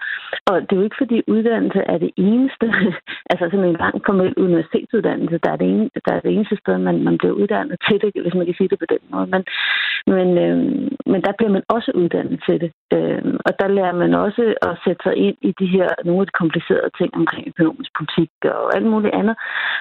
[0.48, 2.66] Og det er jo ikke fordi uddannelse er det eneste,
[3.30, 6.76] altså sådan en lang formel universitetsuddannelse, der er det, ene, der er det eneste sted,
[6.78, 9.26] man, man bliver uddannet til det, hvis man kan sige det på den måde.
[9.34, 9.42] Men,
[10.14, 10.56] men, øh,
[11.12, 12.70] men der bliver man også uddannet til det.
[12.96, 16.26] Øh, og der lærer man også at sætte sig ind i de her, nogle af
[16.28, 19.36] de komplicerede ting omkring økonomisk politik og alt muligt andet.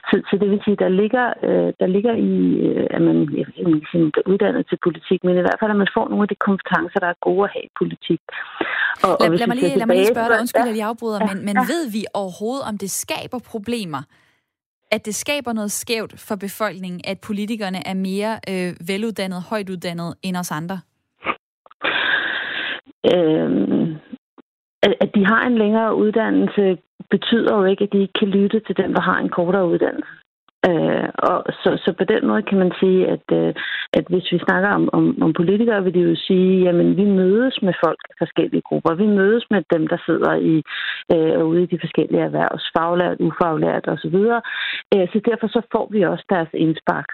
[0.10, 2.36] Så, så det vil sige, der ligger, øh, der ligger i,
[2.68, 5.82] øh, at man, jeg ikke sige, bliver uddannet til politik, men i hvert fald, at
[5.84, 8.22] man får nogle af de kompetencer, der er gode at have i politik.
[9.06, 11.20] Og, lad, og lad, mig lige, lad mig lige spørge dig, undskyld, at jeg afbryder,
[11.22, 11.64] ja, men, men ja.
[11.74, 14.02] ved vi overhovedet, om det skaber problemer,
[14.92, 20.36] at det skaber noget skævt for befolkningen, at politikerne er mere øh, veluddannet, højtuddannet end
[20.38, 20.80] os andre?
[23.14, 23.96] Øhm,
[25.04, 26.78] at de har en længere uddannelse,
[27.10, 30.12] betyder jo ikke, at de ikke kan lytte til dem, der har en kortere uddannelse.
[30.68, 33.54] Øh, og så, så på den måde kan man sige, at, øh,
[33.94, 37.62] at hvis vi snakker om, om, om politikere, vil det jo sige, jamen vi mødes
[37.62, 38.94] med folk af forskellige grupper.
[38.94, 40.56] Vi mødes med dem, der sidder i
[41.14, 44.18] øh, ude i de forskellige erhvervs, faglært, ufaglært osv.
[44.94, 47.10] Øh, så derfor så får vi også deres indspark.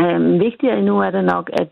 [0.00, 1.70] Øh, vigtigere endnu er det nok, at,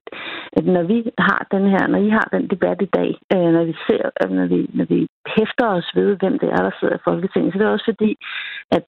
[0.53, 3.65] at når vi har den her, når I har den debat i dag, øh, når
[3.65, 6.97] vi ser, øh, når vi, når vi hæfter os ved, hvem det er, der sidder
[6.97, 8.17] i Folketinget, så det er også fordi,
[8.71, 8.85] at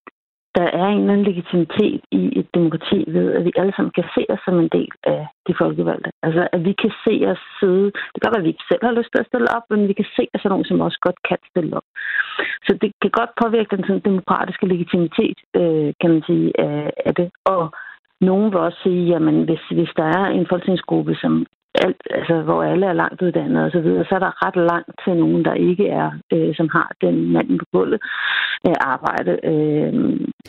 [0.56, 4.06] der er en eller anden legitimitet i et demokrati ved, at vi alle sammen kan
[4.14, 6.10] se os som en del af de folkevalgte.
[6.26, 7.86] Altså, at vi kan se os sidde.
[8.12, 9.88] Det kan godt være, at vi ikke selv har lyst til at stille op, men
[9.90, 11.86] vi kan se os som nogen, som også godt kan stille op.
[12.66, 17.14] Så det kan godt påvirke den sådan, demokratiske legitimitet, øh, kan man sige, af, af
[17.20, 17.28] det.
[17.54, 17.62] Og
[18.20, 21.46] nogen vil også sige, jamen hvis, hvis der er en folketingsgruppe, som
[21.84, 24.94] alt, altså, hvor alle er langt uddannede og så videre, så er der ret langt
[25.04, 28.00] til nogen, der ikke er, øh, som har den manden på gulvet
[28.68, 29.32] øh, arbejde.
[29.52, 29.92] Øh,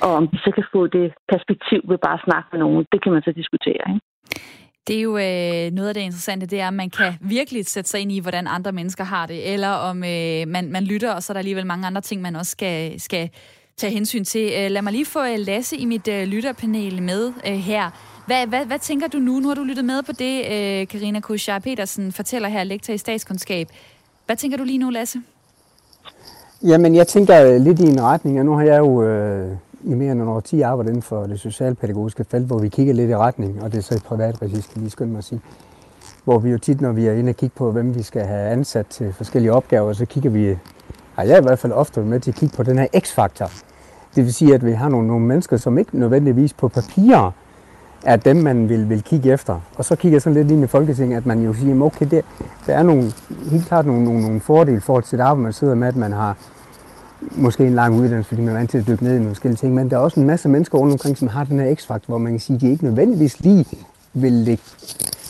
[0.06, 3.00] og om de så kan få det perspektiv ved bare at snakke med nogen, det
[3.04, 3.84] kan man så diskutere.
[3.94, 4.06] Ikke?
[4.88, 7.90] Det er jo øh, noget af det interessante, det er, at man kan virkelig sætte
[7.90, 11.24] sig ind i, hvordan andre mennesker har det, eller om øh, man, man lytter, og
[11.24, 13.30] så er der alligevel mange andre ting, man også skal, skal
[13.78, 14.52] tage hensyn til.
[14.58, 17.84] Øh, lad mig lige få øh, Lasse i mit øh, lytterpanel med øh, her.
[18.28, 19.40] Hvad, hvad, hvad tænker du nu?
[19.40, 22.98] Nu har du lyttet med på det, øh, Karina Kuschar Petersen fortæller her, lektor i
[22.98, 23.68] statskundskab.
[24.26, 25.20] Hvad tænker du lige nu, Lasse?
[26.64, 29.52] Jamen, jeg tænker øh, lidt i en retning, og nu har jeg jo øh,
[29.84, 33.10] i mere end over 10 arbejdet inden for det socialpædagogiske felt, hvor vi kigger lidt
[33.10, 35.42] i retning, og det er så i privat regi, skal lige skynde mig at sige.
[36.24, 38.50] Hvor vi jo tit, når vi er inde og kigge på, hvem vi skal have
[38.50, 40.58] ansat til forskellige opgaver, så kigger vi,
[41.16, 43.52] har jeg i hvert fald ofte med til at kigge på den her x-faktor.
[44.16, 47.32] Det vil sige, at vi har nogle, nogle mennesker, som ikke nødvendigvis på papirer
[48.04, 49.60] er dem, man vil, vil kigge efter.
[49.76, 52.22] Og så kigger jeg sådan lidt ind i Folketinget, at man jo siger, okay, der,
[52.68, 53.12] der er nogle,
[53.52, 56.14] helt klart nogle, nogle, nogle fordele for til det arbejde, man sidder med, at man
[56.14, 56.38] har
[57.32, 59.58] måske en lang uddannelse, fordi man er vant til at dykke ned i nogle forskellige
[59.58, 62.08] ting, men der er også en masse mennesker rundt omkring, som har den her x-faktor,
[62.08, 63.66] hvor man kan sige, at de ikke nødvendigvis lige
[64.14, 64.64] vil lægge,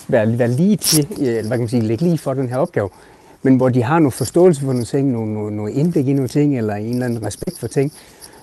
[0.07, 2.89] være, være lige til, eller hvad kan man sige, lægge lige for den her opgave,
[3.43, 6.27] men hvor de har noget forståelse for nogle ting, nogle, nogle, nogle indblik i nogle
[6.27, 7.93] ting, eller en eller anden respekt for ting,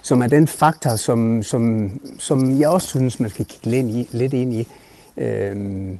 [0.05, 4.17] som er den faktor, som, som, som jeg også synes, man skal kigge lidt, i,
[4.17, 4.69] lidt ind i,
[5.17, 5.57] øh,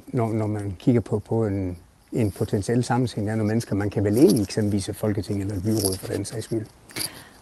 [0.07, 1.77] når, når man kigger på, på en,
[2.11, 5.55] en potentiel sammensætning af nogle mennesker, man kan vælge ind i eksempelvis et folketing eller
[5.55, 6.65] et byråd for den sags skyld.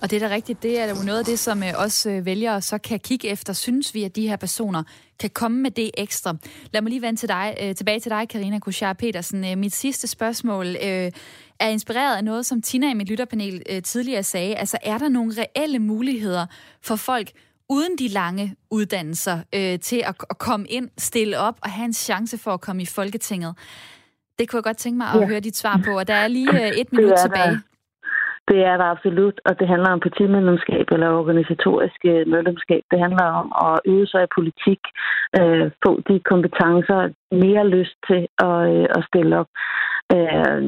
[0.02, 2.26] Og det er da rigtigt, det er jo noget af det, som øh, også øh,
[2.26, 3.54] vælgere så kan kigge efter.
[3.54, 4.84] Synes vi, at de her personer
[5.20, 6.36] kan komme med det ekstra?
[6.72, 9.60] Lad mig lige vende til dig, øh, tilbage til dig, Karina Kuschar Petersen.
[9.60, 10.76] Mit sidste spørgsmål
[11.66, 14.56] er inspireret af noget, som Tina i mit lytterpanel tidligere sagde.
[14.56, 16.46] Altså, er der nogle reelle muligheder
[16.88, 17.28] for folk
[17.70, 19.38] uden de lange uddannelser
[19.78, 22.86] til at, at komme ind, stille op og have en chance for at komme i
[22.86, 23.54] Folketinget?
[24.40, 25.28] Det kunne jeg godt tænke mig at ja.
[25.28, 27.52] høre dit svar på, og der er lige et minut tilbage.
[27.52, 27.74] Der.
[28.52, 32.84] Det er der absolut, og det handler om partimedlemskab eller organisatorisk øh, medlemskab.
[32.92, 34.82] Det handler om at øve sig i politik,
[35.40, 37.00] øh, få de kompetencer,
[37.44, 39.50] mere lyst til at, øh, at stille op.
[40.16, 40.62] Øh,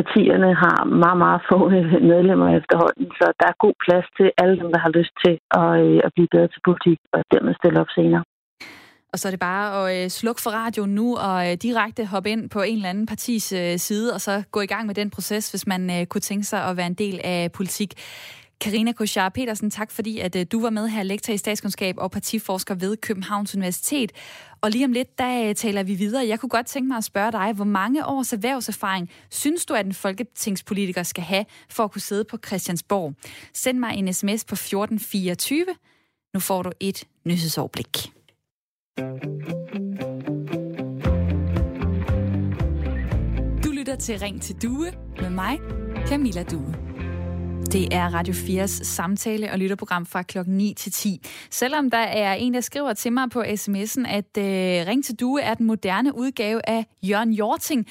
[0.00, 4.56] partierne har meget, meget få øh, medlemmer efterhånden, så der er god plads til alle
[4.60, 7.80] dem, der har lyst til at, øh, at blive bedre til politik og dermed stille
[7.82, 8.24] op senere.
[9.12, 12.30] Og så er det bare at øh, slukke for radioen nu og øh, direkte hoppe
[12.30, 15.10] ind på en eller anden partis øh, side, og så gå i gang med den
[15.10, 17.90] proces, hvis man øh, kunne tænke sig at være en del af politik.
[18.60, 22.10] Karina Koschar Petersen, tak fordi at øh, du var med her, lektor i statskundskab og
[22.10, 24.12] partiforsker ved Københavns Universitet.
[24.60, 26.26] Og lige om lidt, der øh, taler vi videre.
[26.28, 29.86] Jeg kunne godt tænke mig at spørge dig, hvor mange års erhvervserfaring synes du, at
[29.86, 33.14] en folketingspolitiker skal have for at kunne sidde på Christiansborg?
[33.54, 35.66] Send mig en sms på 1424.
[36.34, 38.12] Nu får du et nyhedsoverblik.
[43.64, 45.58] Du lytter til Ring til Due med mig,
[46.06, 46.87] Camilla Due.
[47.72, 51.26] Det er Radio 4's samtale- og lytterprogram fra klokken 9 til 10.
[51.50, 55.42] Selvom der er en, der skriver til mig på sms'en, at øh, Ring til Due
[55.42, 57.86] er den moderne udgave af Jørgen Jorting,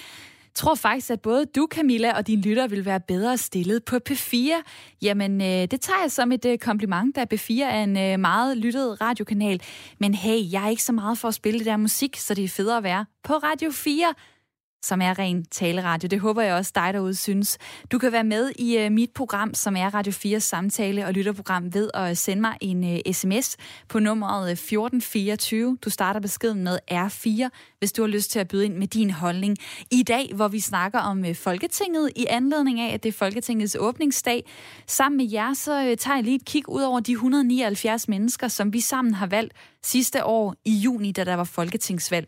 [0.55, 4.37] tror faktisk, at både du, Camilla, og din lytter vil være bedre stillet på P4.
[5.01, 8.57] Jamen, øh, det tager jeg som et øh, kompliment, da P4 er en øh, meget
[8.57, 9.61] lyttet radiokanal.
[9.99, 12.43] Men hey, jeg er ikke så meget for at spille det der musik, så det
[12.43, 14.13] er federe at være på Radio 4
[14.81, 16.07] som er ren taleradio.
[16.07, 17.57] Det håber jeg også dig derude synes.
[17.91, 21.73] Du kan være med i uh, mit program, som er Radio 4 samtale- og lytterprogram
[21.73, 23.57] ved at øh, sende mig en øh, uh, sms
[23.89, 25.77] på nummeret 1424.
[25.85, 29.09] Du starter beskeden med R4, hvis du har lyst til at byde ind med din
[29.09, 29.57] holdning.
[29.91, 33.77] I dag, hvor vi snakker om uh, Folketinget i anledning af, at det er Folketingets
[33.79, 34.43] åbningsdag.
[34.87, 38.47] Sammen med jer, så uh, tager jeg lige et kig ud over de 179 mennesker,
[38.47, 39.53] som vi sammen har valgt
[39.88, 42.28] sidste år i juni, da der var folketingsvalg.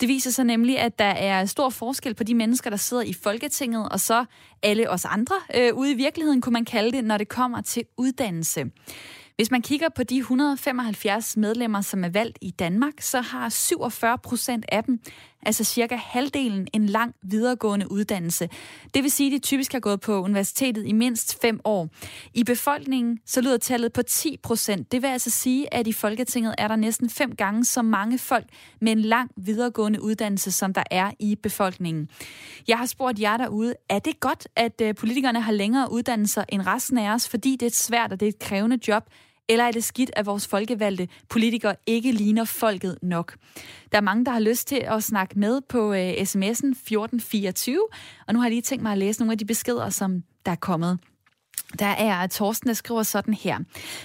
[0.00, 3.12] Det viser sig nemlig, at der er stor forskel på de mennesker, der sidder i
[3.12, 4.24] Folketinget, og så
[4.62, 7.84] alle os andre øh, ude i virkeligheden, kunne man kalde det, når det kommer til
[7.96, 8.64] uddannelse.
[9.36, 14.18] Hvis man kigger på de 175 medlemmer, som er valgt i Danmark, så har 47
[14.18, 15.00] procent af dem,
[15.42, 18.48] altså cirka halvdelen, en lang videregående uddannelse.
[18.94, 21.88] Det vil sige, at de typisk har gået på universitetet i mindst fem år.
[22.34, 24.92] I befolkningen så lyder tallet på 10 procent.
[24.92, 28.46] Det vil altså sige, at i Folketinget er der næsten fem gange så mange folk
[28.80, 32.08] med en lang videregående uddannelse, som der er i befolkningen.
[32.68, 36.62] Jeg har spurgt jer derude, er det godt, at øh, politikerne har længere uddannelser end
[36.66, 39.04] resten af os, fordi det er et svært og det er et krævende job,
[39.48, 43.36] eller er det skidt, at vores folkevalgte politikere ikke ligner folket nok?
[43.92, 47.80] Der er mange, der har lyst til at snakke med på uh, sms'en 1424,
[48.26, 50.52] og nu har jeg lige tænkt mig at læse nogle af de beskeder, som der
[50.52, 50.98] er kommet.
[51.78, 53.58] Der er Torsten, der skriver sådan her.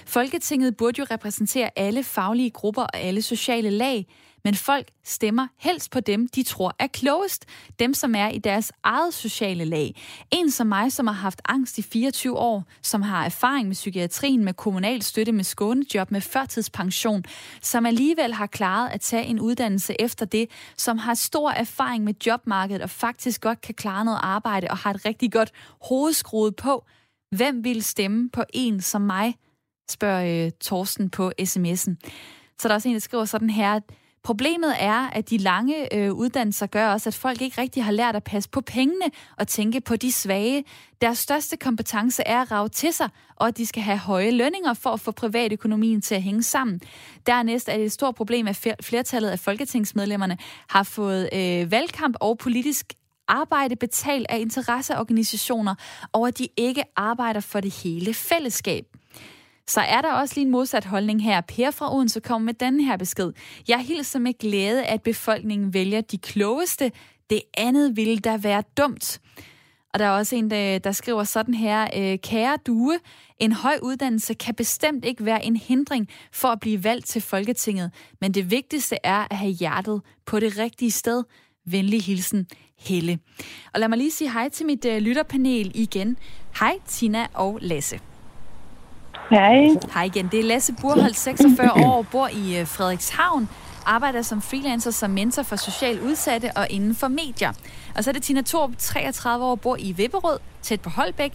[0.06, 4.06] Folketinget burde jo repræsentere alle faglige grupper og alle sociale lag,
[4.44, 7.46] men folk stemmer helst på dem, de tror er klogest.
[7.78, 10.02] Dem, som er i deres eget sociale lag.
[10.30, 14.44] En som mig, som har haft angst i 24 år, som har erfaring med psykiatrien,
[14.44, 17.24] med kommunal støtte, med skånejob, med førtidspension,
[17.62, 22.14] som alligevel har klaret at tage en uddannelse efter det, som har stor erfaring med
[22.26, 25.50] jobmarkedet og faktisk godt kan klare noget arbejde og har et rigtig godt
[25.88, 26.84] hovedskruet på.
[27.36, 29.34] Hvem vil stemme på en som mig?
[29.90, 31.94] spørger øh, Torsten på sms'en.
[32.58, 33.80] Så der er også en, der skriver sådan her,
[34.24, 38.16] Problemet er, at de lange øh, uddannelser gør også, at folk ikke rigtig har lært
[38.16, 39.04] at passe på pengene
[39.38, 40.64] og tænke på de svage.
[41.00, 44.74] Deres største kompetence er at rave til sig, og at de skal have høje lønninger
[44.74, 46.80] for at få privatøkonomien til at hænge sammen.
[47.26, 52.38] Dernæst er det et stort problem, at flertallet af folketingsmedlemmerne har fået øh, valgkamp og
[52.38, 52.92] politisk
[53.28, 55.74] arbejde betalt af interesseorganisationer,
[56.12, 58.93] og at de ikke arbejder for det hele fællesskab.
[59.68, 61.40] Så er der også lige en modsat holdning her.
[61.40, 63.32] Per fra Odense kommer med den her besked.
[63.68, 66.92] Jeg hilser med glæde, at befolkningen vælger de klogeste.
[67.30, 69.20] Det andet ville da være dumt.
[69.94, 72.98] Og der er også en, der, skriver sådan her, øh, kære due,
[73.38, 77.90] en høj uddannelse kan bestemt ikke være en hindring for at blive valgt til Folketinget,
[78.20, 81.24] men det vigtigste er at have hjertet på det rigtige sted.
[81.66, 82.46] Venlig hilsen,
[82.78, 83.18] Helle.
[83.74, 86.16] Og lad mig lige sige hej til mit øh, lytterpanel igen.
[86.58, 88.13] Hej Tina og Lasse.
[89.30, 89.68] Hej.
[89.94, 90.28] Hej igen.
[90.32, 93.48] Det er Lasse Burholdt, 46 år, bor i øh, Frederikshavn,
[93.86, 97.52] arbejder som freelancer som mentor for socialt udsatte og inden for medier.
[97.96, 101.32] Og så er det Tina Thorp, 33 år, bor i Vipperød, tæt på Holbæk,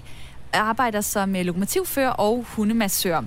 [0.54, 3.22] arbejder som øh, lokomotivfører og hundemassør.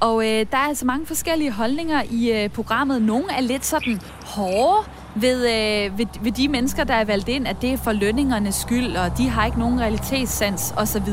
[0.00, 3.02] Og øh, der er altså mange forskellige holdninger i øh, programmet.
[3.02, 7.48] Nogle er lidt sådan hårde ved, øh, ved, ved de mennesker, der er valgt ind,
[7.48, 11.12] at det er for lønningernes skyld, og de har ikke nogen realitetssans osv.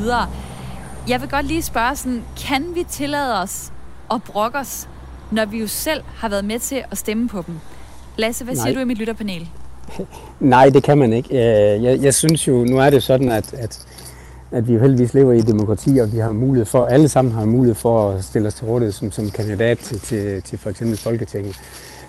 [1.08, 3.72] Jeg vil godt lige spørge sådan, kan vi tillade os
[4.14, 4.90] at brokke os,
[5.32, 7.56] når vi jo selv har været med til at stemme på dem?
[8.18, 8.64] Lasse, hvad Nej.
[8.64, 9.50] siger du i mit lytterpanel?
[10.40, 11.30] Nej, det kan man ikke.
[11.30, 13.86] Øh, jeg, jeg synes jo, nu er det sådan, at, at,
[14.52, 17.34] at vi jo heldigvis lever i et demokrati, og vi har mulighed for, alle sammen
[17.34, 20.70] har mulighed for at stille os til rådighed som, som kandidat til, til, til for
[20.70, 21.56] eksempel Folketinget.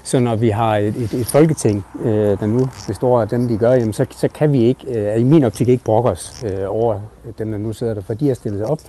[0.06, 3.58] Så når vi har et, et, et folketing, øh, der nu består af dem, de
[3.58, 6.64] gør, jamen, så, så kan vi ikke, øh, i min optik ikke brokke os øh,
[6.68, 7.00] over
[7.38, 8.80] dem, der nu sidder der, for de har stillet sig op,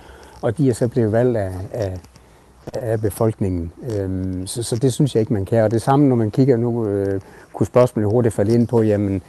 [0.42, 1.98] og de er så blevet valgt af, af,
[2.72, 3.72] af befolkningen.
[3.90, 5.64] Øhm, så, så det synes jeg ikke, man kan.
[5.64, 7.20] Og det samme, når man kigger nu, øh,
[7.52, 9.22] kunne spørgsmålet hurtigt falde ind på, jamen,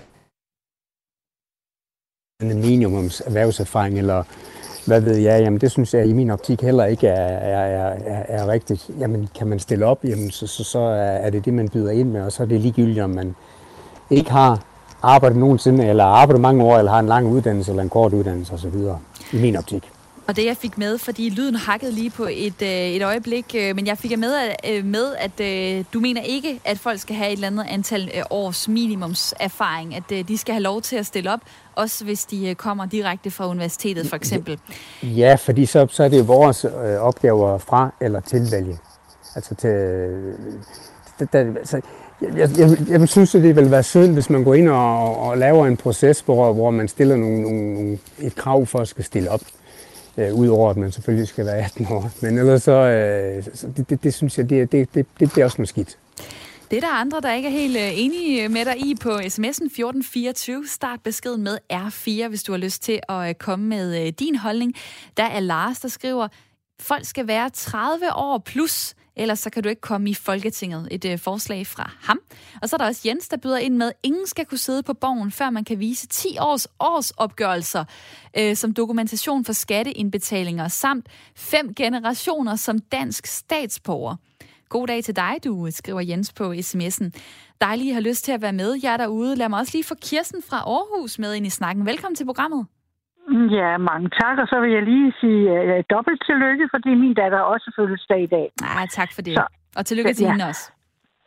[2.42, 4.24] en minimums erhvervserfaring, eller
[4.90, 8.24] hvad ved jeg, jamen det synes jeg i min optik heller ikke er, er, er,
[8.28, 8.90] er rigtigt.
[9.00, 12.12] Jamen kan man stille op, jamen så, så, så er det det, man byder ind
[12.12, 13.36] med, og så er det ligegyldigt, om man
[14.10, 14.60] ikke har
[15.02, 18.54] arbejdet nogensinde, eller arbejdet mange år, eller har en lang uddannelse, eller en kort uddannelse
[18.54, 18.76] osv.
[19.34, 19.92] I min optik.
[20.30, 23.76] Og det jeg fik med, fordi lyden hakkede lige på et, øh, et øjeblik, øh,
[23.76, 24.34] men jeg fik med,
[24.70, 28.12] øh, med at øh, du mener ikke, at folk skal have et eller andet antal
[28.16, 31.40] øh, års minimumserfaring, at øh, de skal have lov til at stille op,
[31.76, 34.60] også hvis de øh, kommer direkte fra universitetet for eksempel.
[35.04, 38.78] Ja, fordi så, så er det vores øh, opgaver fra eller tilvælge.
[39.36, 39.70] Altså til...
[39.70, 40.34] Øh,
[41.20, 41.82] det, der, altså,
[42.22, 45.18] jeg, jeg, jeg, jeg synes, at det vil være synd, hvis man går ind og,
[45.18, 49.04] og laver en proces, hvor, hvor man stiller nogle, nogle, et krav for at skal
[49.04, 49.42] stille op.
[50.20, 52.12] Øh, Udover at man selvfølgelig skal være 18 år.
[52.22, 55.46] Men ellers så, øh, så det, det, det synes jeg, det, det, det, det bliver
[55.46, 55.98] også noget skidt.
[56.72, 59.66] Det er der andre, der ikke er helt øh, enige med dig i på sms'en
[59.66, 60.68] 1424.
[60.68, 64.36] Start beskeden med R4, hvis du har lyst til at øh, komme med øh, din
[64.36, 64.76] holdning.
[65.18, 66.28] Der er Lars, der skriver,
[66.80, 70.88] folk skal være 30 år plus, ellers så kan du ikke komme i Folketinget.
[70.92, 72.20] Et øh, forslag fra ham.
[72.62, 74.94] Og så er der også Jens, der byder ind med, ingen skal kunne sidde på
[74.94, 77.86] borgen, før man kan vise 10 års årsopgørelser
[78.38, 84.16] øh, som dokumentation for skatteindbetalinger, samt fem generationer som dansk statsborger.
[84.70, 87.10] God dag til dig, du øh, skriver Jens på sms'en.
[87.62, 88.80] Dejligt, at har lyst til at være med.
[88.84, 89.36] Jeg er derude.
[89.36, 91.86] Lad mig også lige få Kirsten fra Aarhus med ind i snakken.
[91.86, 92.66] Velkommen til programmet.
[93.58, 94.38] Ja, mange tak.
[94.38, 98.32] Og så vil jeg lige sige uh, dobbelt tillykke, fordi min datter også fødselsdag i
[98.38, 98.48] dag.
[98.62, 99.34] Nej, tak for det.
[99.34, 99.46] Så,
[99.78, 100.32] og tillykke til ja.
[100.32, 100.72] hende også.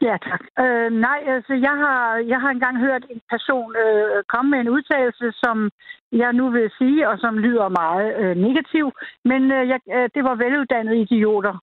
[0.02, 0.42] Ja, tak.
[0.62, 1.98] Uh, nej, altså jeg har,
[2.32, 5.70] jeg har engang hørt en person uh, komme med en udtalelse, som
[6.12, 8.86] jeg nu vil sige, og som lyder meget uh, negativ,
[9.24, 11.54] men uh, jeg, uh, det var veluddannede idioter.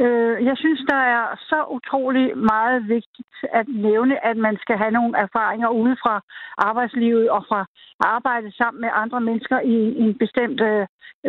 [0.00, 4.90] Øh, jeg synes, der er så utrolig meget vigtigt at nævne, at man skal have
[4.90, 6.20] nogle erfaringer ude fra
[6.58, 7.66] arbejdslivet og fra
[8.00, 10.86] arbejde sammen med andre mennesker i, en bestemt øh,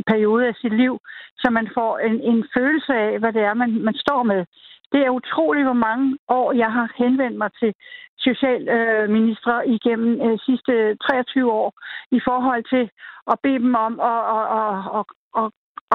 [0.08, 1.00] periode af sit liv,
[1.38, 4.46] så man får en, en følelse af, hvad det er, man, man står med.
[4.92, 7.74] Det er utroligt, hvor mange år jeg har henvendt mig til
[8.18, 11.74] socialministre øh, igennem øh, sidste 23 år
[12.12, 12.90] i forhold til
[13.32, 15.06] at bede dem om at, at, at, at,
[15.42, 15.48] at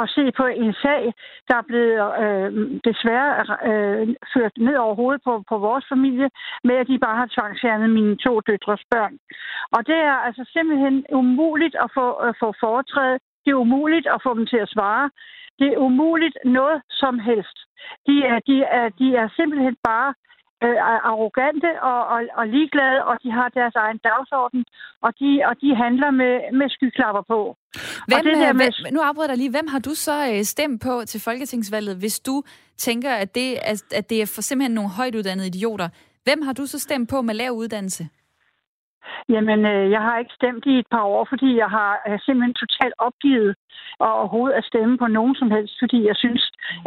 [0.02, 1.02] at se på en sag,
[1.48, 2.50] der er blevet øh,
[2.88, 3.32] desværre
[3.70, 6.28] øh, ført ned over hovedet på, på vores familie,
[6.64, 9.14] med at de bare har tvangsfjernet mine to døtres børn.
[9.76, 13.18] Og det er altså simpelthen umuligt at få, at få foretræde.
[13.44, 15.10] Det er umuligt at få dem til at svare.
[15.58, 17.58] Det er umuligt noget som helst.
[18.06, 20.14] De er, de er, de er simpelthen bare
[20.64, 20.76] øh,
[21.10, 24.64] arrogante og, og, og ligeglade, og de har deres egen dagsorden,
[25.02, 27.40] og de, og de handler med, med skyklapper på.
[28.08, 28.68] Hvem, og det der øh, med...
[28.82, 29.50] hvem, nu afbryder jeg lige.
[29.56, 32.42] Hvem har du så øh, stemt på til Folketingsvalget, hvis du
[32.76, 35.88] tænker, at det, at, at det er for simpelthen nogle højt uddannede idioter?
[36.24, 38.08] Hvem har du så stemt på med lav uddannelse?
[39.34, 42.54] Jamen, øh, jeg har ikke stemt i et par år, fordi jeg har øh, simpelthen
[42.62, 43.52] totalt opgivet
[44.04, 46.42] og overhovedet at stemme på nogen som helst, fordi jeg synes,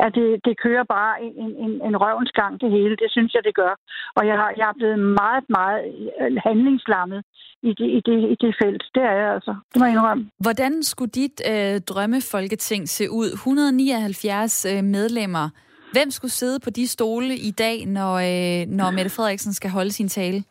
[0.05, 2.95] at det, det kører bare en, en, en røvens gang, det hele.
[3.03, 3.73] Det synes jeg, det gør.
[4.17, 5.79] Og jeg, har, jeg er blevet meget, meget
[6.21, 7.21] øh, handlingslammet
[7.69, 8.83] i det, i, det, i det felt.
[8.95, 9.53] Det er jeg altså.
[9.73, 10.29] Det må jeg indrømme.
[10.39, 13.29] Hvordan skulle dit øh, drømmefolketing se ud?
[13.33, 15.49] 179 øh, medlemmer.
[15.91, 19.91] Hvem skulle sidde på de stole i dag, når, øh, når Mette Frederiksen skal holde
[19.91, 20.43] sin tale?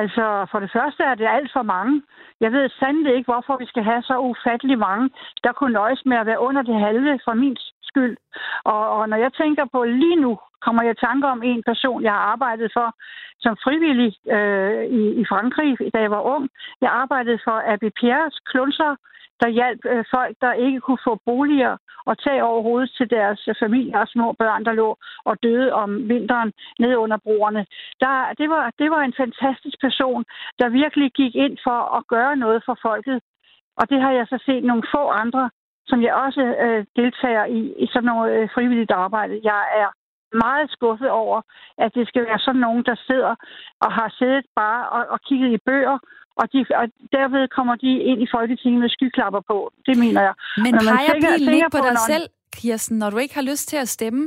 [0.00, 2.02] Altså, for det første er det alt for mange.
[2.40, 5.10] Jeg ved sandelig ikke, hvorfor vi skal have så ufattelig mange,
[5.44, 8.16] der kunne nøjes med at være under det halve for min skyld.
[8.64, 12.02] Og, og når jeg tænker på lige nu, kommer jeg i tanke om en person,
[12.02, 12.88] jeg har arbejdet for
[13.44, 16.44] som frivillig øh, i, i Frankrig, da jeg var ung.
[16.80, 18.96] Jeg arbejdede for Abbé Pierres klunser,
[19.40, 23.48] der hjalp øh, folk, der ikke kunne få boliger og tag over hovedet til deres
[23.48, 27.66] øh, familier og små børn, der lå og døde om vinteren ned under broerne.
[28.00, 30.24] Der, det, var, det var en fantastisk person,
[30.58, 33.20] der virkelig gik ind for at gøre noget for folket.
[33.76, 35.50] Og det har jeg så set nogle få andre,
[35.86, 39.40] som jeg også øh, deltager i, i sådan noget øh, frivilligt arbejde.
[39.42, 39.88] Jeg er
[40.44, 41.42] meget skuffet over,
[41.78, 43.34] at det skal være sådan nogen, der sidder
[43.80, 45.98] og har siddet bare og, og kigget i bøger
[46.36, 49.72] og, de, og derved kommer de ind i Folketinget med skyklapper på.
[49.86, 50.34] Det mener jeg.
[50.64, 52.06] Men peger pilen ikke på dig når...
[52.12, 54.22] selv, Kirsten, når du ikke har lyst til at stemme?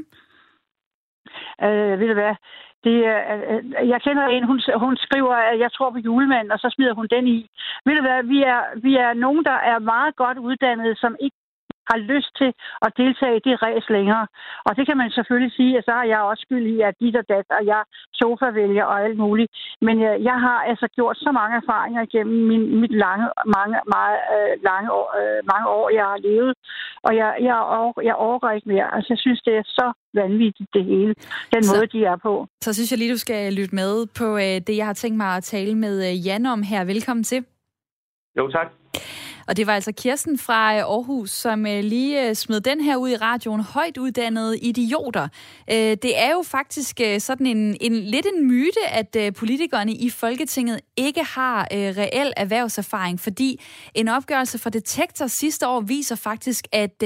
[1.63, 2.35] Øh, ved du hvad?
[2.83, 6.67] Det, øh, jeg kender en, hun, hun skriver, at jeg tror på julemanden, og så
[6.75, 7.49] smider hun den i.
[7.85, 11.37] Ved du hvad, vi er, vi er nogen, der er meget godt uddannede, som ikke
[11.89, 12.49] har lyst til
[12.85, 14.25] at deltage i det ræs længere.
[14.67, 17.15] Og det kan man selvfølgelig sige, at så har jeg også skyld i, at dit
[17.21, 17.81] og dat, og jeg
[18.21, 19.51] sofa-vælger og alt muligt.
[19.81, 23.25] Men jeg, øh, jeg har altså gjort så mange erfaringer gennem min, mit lange,
[23.57, 26.53] mange, meget, øh, lange år, øh, mange år, jeg har levet.
[27.07, 27.55] Og jeg, jeg,
[28.09, 28.87] jeg overgår ikke mere.
[28.95, 31.13] Altså, jeg synes, det er så vanvittigt, det hele.
[31.55, 32.47] Den så, måde, de er på.
[32.61, 35.31] Så synes jeg lige, du skal lytte med på øh, det, jeg har tænkt mig
[35.37, 36.85] at tale med øh, Jan om her.
[36.85, 37.45] Velkommen til.
[38.37, 38.67] Jo, tak.
[39.47, 42.95] Og det var altså Kirsten fra øh, Aarhus, som øh, lige øh, smed den her
[42.95, 43.61] ud i radioen.
[43.61, 45.27] Højt uddannede idioter.
[45.67, 51.23] Det er jo faktisk sådan en, en lidt en myte, at politikerne i Folketinget ikke
[51.23, 53.61] har reel erhvervserfaring, fordi
[53.95, 57.03] en opgørelse fra Detektor sidste år viser faktisk, at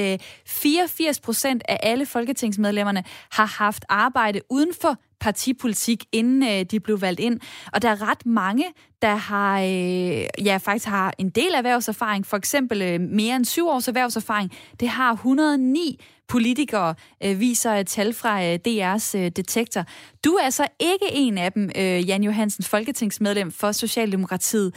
[0.48, 7.02] 84 procent af alle folketingsmedlemmerne har haft arbejde uden for partipolitik, inden øh, de blev
[7.02, 7.40] valgt ind.
[7.74, 8.66] Og der er ret mange,
[9.02, 13.68] der har, øh, ja, faktisk har en del erhvervserfaring, for eksempel øh, mere end syv
[13.68, 14.52] års erhvervserfaring.
[14.80, 19.84] Det har 109 politikere, øh, viser et tal fra øh, DR's øh, detektor.
[20.26, 24.74] Du er så ikke en af dem, øh, Jan Johansen, folketingsmedlem for Socialdemokratiet.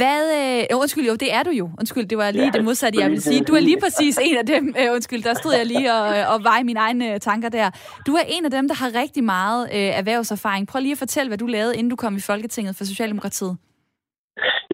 [0.00, 1.66] Hvad, øh, undskyld, jo, det er du jo.
[1.80, 3.44] Undskyld, det var lige ja, det modsatte, jeg vil sige.
[3.44, 4.74] Du er lige præcis en af dem.
[4.80, 7.70] Øh, undskyld, der stod jeg lige og, og veje mine egne øh, tanker der.
[8.06, 10.68] Du er en af dem, der har rigtig meget øh, erhvervserfaring.
[10.68, 13.56] Prøv lige at fortælle, hvad du lavede, inden du kom i Folketinget for Socialdemokratiet.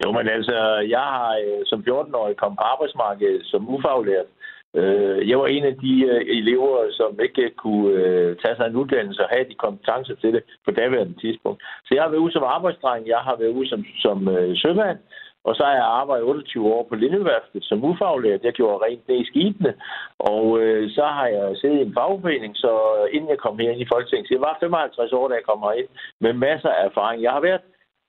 [0.01, 0.57] Jo, men altså,
[0.95, 4.29] jeg har øh, som 14-årig kommet på arbejdsmarkedet som ufaglært.
[4.75, 8.65] Øh, jeg var en af de øh, elever, som ikke øh, kunne øh, tage sig
[8.67, 11.63] en uddannelse og have de kompetencer til det på daværende tidspunkt.
[11.85, 14.97] Så jeg har været ude som arbejdsdreng, jeg har været ude som, som øh, sømand,
[15.43, 18.43] og så har jeg arbejdet 28 år på Lindeværftet som ufaglært.
[18.43, 19.73] Jeg gjorde rent ned i skibene,
[20.19, 22.71] og øh, så har jeg siddet i en fagforening, så
[23.11, 25.87] inden jeg kom herind i Folketinget, så jeg var 55 år, da jeg kom herind,
[26.19, 27.23] med masser af erfaring.
[27.23, 27.61] Jeg har været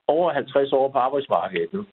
[0.07, 1.85] over 50 år på arbejdsmarkedet nu.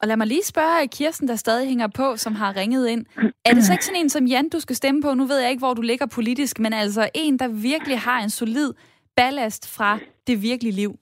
[0.00, 3.06] Og lad mig lige spørge Kirsten, der stadig hænger på, som har ringet ind.
[3.44, 5.14] Er det så ikke sådan en som Jan, du skal stemme på?
[5.14, 8.30] Nu ved jeg ikke, hvor du ligger politisk, men altså en, der virkelig har en
[8.30, 8.70] solid
[9.16, 10.92] ballast fra det virkelige liv.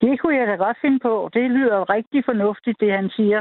[0.00, 1.30] Det kunne jeg da godt finde på.
[1.34, 3.40] Det lyder rigtig fornuftigt, det han siger.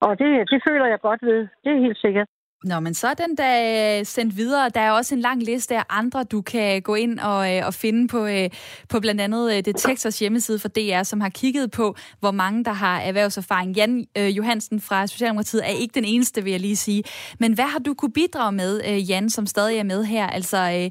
[0.00, 1.40] Og det, det føler jeg godt ved.
[1.64, 2.28] Det er helt sikkert.
[2.64, 4.68] Nå, men så er den da sendt videre.
[4.68, 7.74] Der er også en lang liste af andre, du kan gå ind og, øh, og
[7.74, 8.50] finde på, øh,
[8.88, 12.72] på blandt andet øh, Detektors hjemmeside for DR, som har kigget på, hvor mange der
[12.72, 13.76] har erhvervserfaring.
[13.76, 17.04] Jan øh, Johansen fra Socialdemokratiet er ikke den eneste, vil jeg lige sige.
[17.38, 20.26] Men hvad har du kunne bidrage med, øh, Jan, som stadig er med her?
[20.26, 20.90] Altså, øh,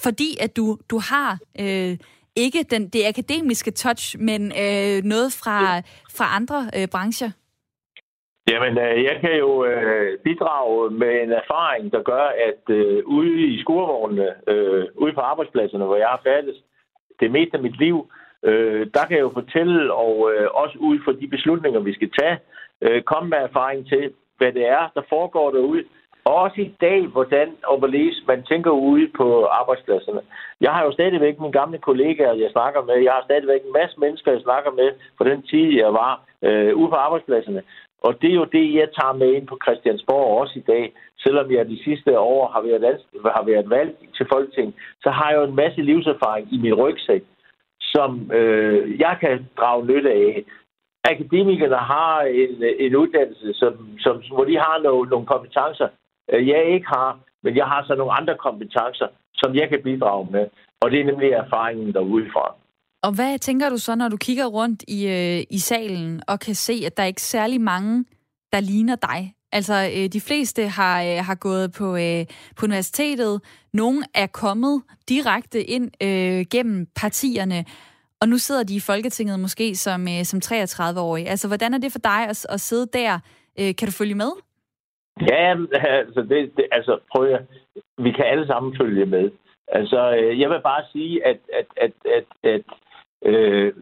[0.00, 1.38] fordi at du, du har...
[1.60, 1.96] Øh,
[2.36, 5.78] ikke den, det akademiske touch, men øh, noget fra,
[6.10, 7.30] fra andre øh, brancher?
[8.50, 13.40] Jamen, øh, jeg kan jo øh, bidrage med en erfaring, der gør, at øh, ude
[13.54, 16.56] i skurvognene, øh, ude på arbejdspladserne, hvor jeg har færdes
[17.20, 18.10] det meste af mit liv,
[18.42, 22.10] øh, der kan jeg jo fortælle, og øh, også ud fra de beslutninger, vi skal
[22.18, 22.38] tage,
[22.82, 25.84] øh, komme med erfaring til, hvad det er, der foregår derude.
[26.24, 30.20] Og også i dag, hvordan og hvorledes man tænker ude på arbejdspladserne.
[30.60, 32.94] Jeg har jo stadigvæk mine gamle kollegaer, jeg snakker med.
[32.94, 36.76] Jeg har stadigvæk en masse mennesker, jeg snakker med fra den tid, jeg var øh,
[36.76, 37.62] ude på arbejdspladserne.
[38.06, 40.92] Og det er jo det, jeg tager med ind på Christiansborg også i dag.
[41.18, 43.00] Selvom jeg de sidste år har været,
[43.36, 47.22] har været valgt til Folketing, så har jeg jo en masse livserfaring i min rygsæk,
[47.80, 50.44] som øh, jeg kan drage nytte af.
[51.04, 55.88] Akademikerne har en, en uddannelse, som, som, hvor de har nogle, nogle kompetencer,
[56.32, 60.28] øh, jeg ikke har, men jeg har så nogle andre kompetencer, som jeg kan bidrage
[60.30, 60.46] med.
[60.82, 62.54] Og det er nemlig erfaringen derudefra.
[63.02, 66.54] Og hvad tænker du så, når du kigger rundt i, øh, i salen og kan
[66.54, 68.04] se, at der er ikke særlig mange,
[68.52, 69.34] der ligner dig?
[69.52, 72.24] Altså, øh, de fleste har, øh, har gået på, øh,
[72.56, 73.40] på universitetet.
[73.72, 77.64] Nogle er kommet direkte ind øh, gennem partierne,
[78.20, 81.28] og nu sidder de i Folketinget måske som, øh, som 33-årige.
[81.28, 83.18] Altså, hvordan er det for dig at, at sidde der?
[83.60, 84.32] Øh, kan du følge med?
[85.30, 85.54] Ja,
[86.02, 87.42] altså, det, det, altså prøv at,
[87.98, 89.30] vi kan alle sammen følge med.
[89.68, 92.64] Altså, øh, jeg vil bare sige, at, at, at, at, at
[93.24, 93.72] Øh,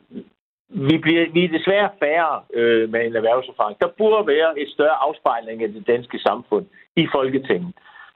[0.68, 3.80] vi, bliver, vi er desværre færre øh, med en erhvervserfaring.
[3.80, 6.66] Der burde være et større afspejling af det danske samfund
[6.97, 7.72] i Folketinget.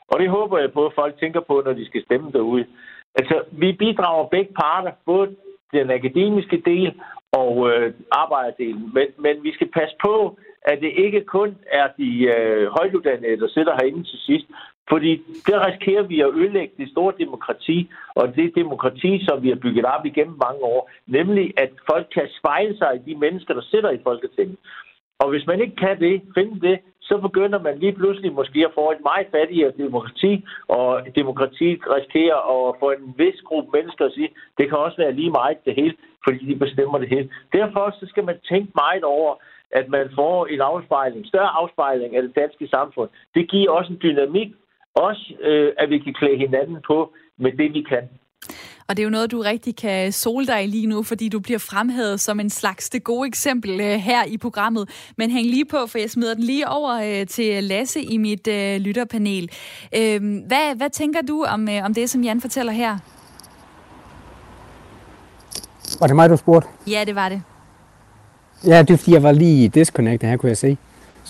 [0.08, 2.66] Og det håber jeg på, at folk tænker på, når de skal stemme derude.
[3.14, 5.36] Altså, vi bidrager begge parter, både
[5.72, 7.00] den akademiske del
[7.32, 8.90] og øh, arbejderdelen.
[8.94, 13.48] Men, men vi skal passe på, at det ikke kun er de øh, højtuddannede, der
[13.48, 14.46] sidder herinde til sidst.
[14.90, 15.12] Fordi
[15.46, 19.84] der risikerer vi at ødelægge det store demokrati, og det demokrati, som vi har bygget
[19.84, 23.90] op igennem mange år, nemlig at folk kan spejle sig i de mennesker, der sidder
[23.90, 24.58] i Folketinget.
[25.18, 26.78] Og hvis man ikke kan det, finde det,
[27.08, 32.40] så begynder man lige pludselig måske at få et meget fattigere demokrati, og demokratiet risikerer
[32.52, 34.28] at få en vis gruppe mennesker at sige,
[34.58, 35.94] det kan også være lige meget det hele,
[36.24, 37.28] fordi de bestemmer det hele.
[37.52, 39.34] Derfor så skal man tænke meget over,
[39.70, 43.10] at man får en afspejling, større afspejling af det danske samfund.
[43.34, 44.48] Det giver også en dynamik,
[44.94, 48.08] også øh, at vi kan klæde hinanden på med det, vi kan.
[48.92, 51.58] Og det er jo noget, du rigtig kan sole dig lige nu, fordi du bliver
[51.58, 54.88] fremhævet som en slags det gode eksempel øh, her i programmet.
[55.16, 58.48] Men hæng lige på, for jeg smider den lige over øh, til Lasse i mit
[58.48, 59.50] øh, lytterpanel.
[59.96, 62.98] Øh, hvad, hvad tænker du om, øh, om det, som Jan fortæller her?
[66.00, 66.68] Var det mig, du spurgte?
[66.86, 67.42] Ja, det var det.
[68.66, 70.76] Ja, det er fordi, jeg var lige disconnected her, kunne jeg se.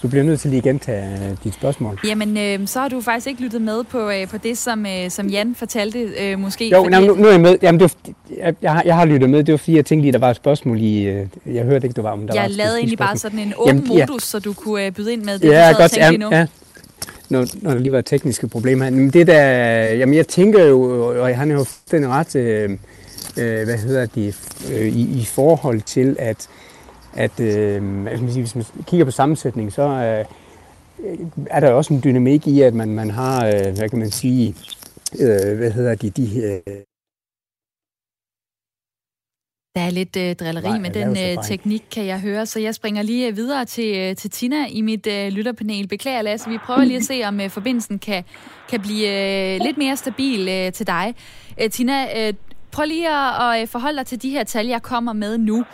[0.03, 2.01] Så du bliver nødt til lige at gentage øh, dit spørgsmål.
[2.05, 5.11] Jamen, øh, så har du faktisk ikke lyttet med på, øh, på det, som, øh,
[5.11, 6.69] som Jan fortalte, øh, måske.
[6.69, 7.07] Jo, fordi...
[7.07, 7.57] nu, nu er jeg med.
[7.63, 9.45] Jamen, det var, jeg, jeg, har, jeg har lyttet med.
[9.45, 11.03] Det var fordi, jeg tænkte lige, der var et spørgsmål i...
[11.03, 13.39] Øh, jeg hørte ikke, du var, om der jeg var Jeg lavede egentlig bare sådan
[13.39, 14.07] en åben Jamen, ja.
[14.07, 16.47] modus, så du kunne øh, byde ind med det, ja, du godt, ja, ja.
[17.29, 18.91] Når, når der lige var tekniske problemer.
[18.91, 19.43] Men det der...
[19.85, 22.37] Jamen, jeg tænker jo, og han har jo den ret...
[22.37, 22.71] Øh,
[23.37, 24.37] øh, hvad hedder det,
[24.73, 26.49] øh, i, i forhold til, at,
[27.15, 30.25] at øh, altså, hvis man kigger på sammensætning, så øh,
[31.51, 34.55] er der også en dynamik i, at man, man har, øh, hvad kan man sige,
[35.21, 36.61] øh, hvad hedder de, de her...
[39.75, 42.75] Der er lidt øh, drilleri Nej, med den øh, teknik, kan jeg høre, så jeg
[42.75, 45.89] springer lige øh, videre til, øh, til Tina i mit øh, lytterpanel.
[45.89, 48.25] Beklager, Lasse, vi prøver lige at se, om øh, forbindelsen kan,
[48.71, 49.09] kan blive
[49.55, 51.15] øh, lidt mere stabil øh, til dig.
[51.61, 52.35] Øh, Tina, øh,
[52.73, 55.65] Prøv lige at, forholde dig til de her tal, jeg kommer med nu.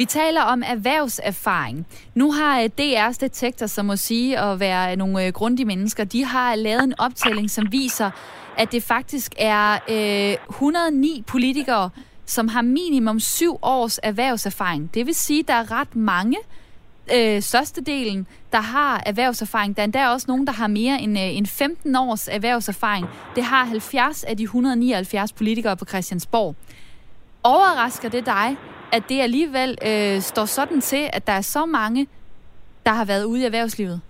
[0.00, 1.86] Vi taler om erhvervserfaring.
[2.14, 6.24] Nu har øh, DR's detektor, som må sige at være nogle øh, grundige mennesker, de
[6.24, 8.10] har lavet en optælling, som viser,
[8.58, 11.90] at det faktisk er øh, 109 politikere,
[12.26, 14.94] som har minimum syv års erhvervserfaring.
[14.94, 16.36] Det vil sige, at der er ret mange,
[17.14, 19.76] øh, størstedelen, der har erhvervserfaring.
[19.76, 23.06] Der er endda også nogen, der har mere end, øh, end 15 års erhvervserfaring.
[23.34, 26.54] Det har 70 af de 179 politikere på Christiansborg.
[27.42, 28.56] Overrasker det dig,
[28.92, 32.06] at det alligevel øh, står sådan til, at der er så mange,
[32.86, 34.00] der har været ude i erhvervslivet?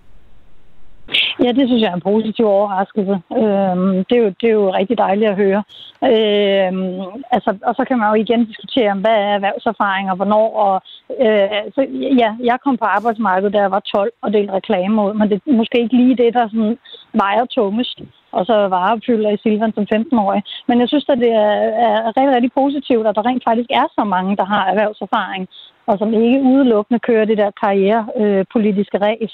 [1.43, 3.15] Ja, det synes jeg er en positiv overraskelse.
[3.41, 5.63] Øhm, det, er jo, det er jo rigtig dejligt at høre.
[6.11, 7.01] Øhm,
[7.35, 10.47] altså, og så kan man jo igen diskutere, hvad er erhvervserfaring og hvornår.
[10.65, 10.81] Og,
[11.25, 11.81] øh, så,
[12.21, 15.41] ja, jeg kom på arbejdsmarkedet, da jeg var 12 og delte reklame ud, men det
[15.47, 16.77] er måske ikke lige det, der sådan
[17.13, 18.01] vejer tungest.
[18.31, 20.43] Og så vareopfylder i Silvan som 15-årig.
[20.67, 21.53] Men jeg synes, at det er,
[21.87, 25.47] er rigtig, rigtig positivt, at der rent faktisk er så mange, der har erhvervserfaring,
[25.89, 29.33] og som ikke udelukkende kører det der karrierepolitiske øh, ræs.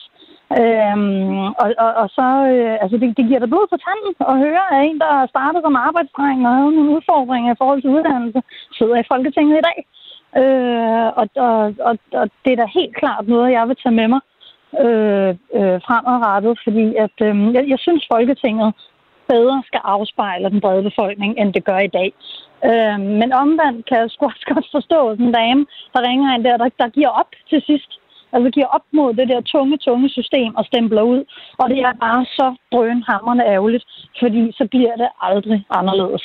[0.59, 4.37] Øhm, og, og, og så, øh, altså det, det giver dig blod på tanden at
[4.45, 8.41] høre, at en, der startede som arbejdsdreng og havde nogle udfordringer i forhold til uddannelse,
[8.77, 9.79] sidder i Folketinget i dag.
[10.41, 14.07] Øh, og, og, og, og det er da helt klart noget, jeg vil tage med
[14.07, 14.21] mig
[14.85, 18.73] øh, øh, fremadrettet, fordi at, øh, jeg, jeg synes, Folketinget
[19.29, 22.09] bedre skal afspejle den brede befolkning, end det gør i dag.
[22.69, 26.57] Øh, men omvendt kan jeg sgu også godt forstå den dame, der ringer ind der,
[26.57, 27.91] der, der giver op til sidst
[28.33, 31.23] Altså giver op mod det der tunge, tunge system og stempler ud.
[31.57, 33.85] Og det er bare så drønhammerende ærgerligt,
[34.19, 36.23] fordi så bliver det aldrig anderledes.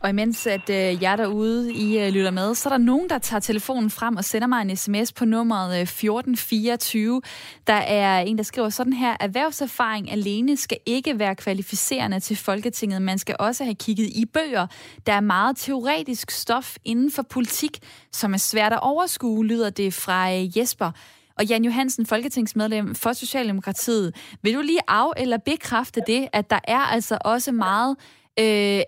[0.00, 3.18] Og imens at øh, jer derude, I øh, lytter med, så er der nogen, der
[3.18, 7.22] tager telefonen frem og sender mig en sms på nummeret øh, 1424.
[7.66, 13.02] Der er en, der skriver sådan her, erhvervserfaring alene skal ikke være kvalificerende til Folketinget.
[13.02, 14.66] Man skal også have kigget i bøger.
[15.06, 17.78] Der er meget teoretisk stof inden for politik,
[18.12, 20.90] som er svært at overskue, lyder det fra øh, Jesper.
[21.38, 26.58] Og Jan Johansen, folketingsmedlem for Socialdemokratiet, vil du lige af- eller bekræfte det, at der
[26.64, 27.96] er altså også meget
[28.42, 28.80] øh,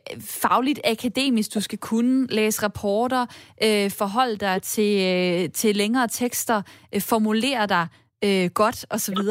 [0.43, 1.55] fagligt akademisk.
[1.55, 3.23] Du skal kunne læse rapporter,
[3.67, 6.59] øh, forholde dig til, øh, til længere tekster,
[6.95, 7.85] øh, formulere dig
[8.27, 9.23] øh, godt osv.?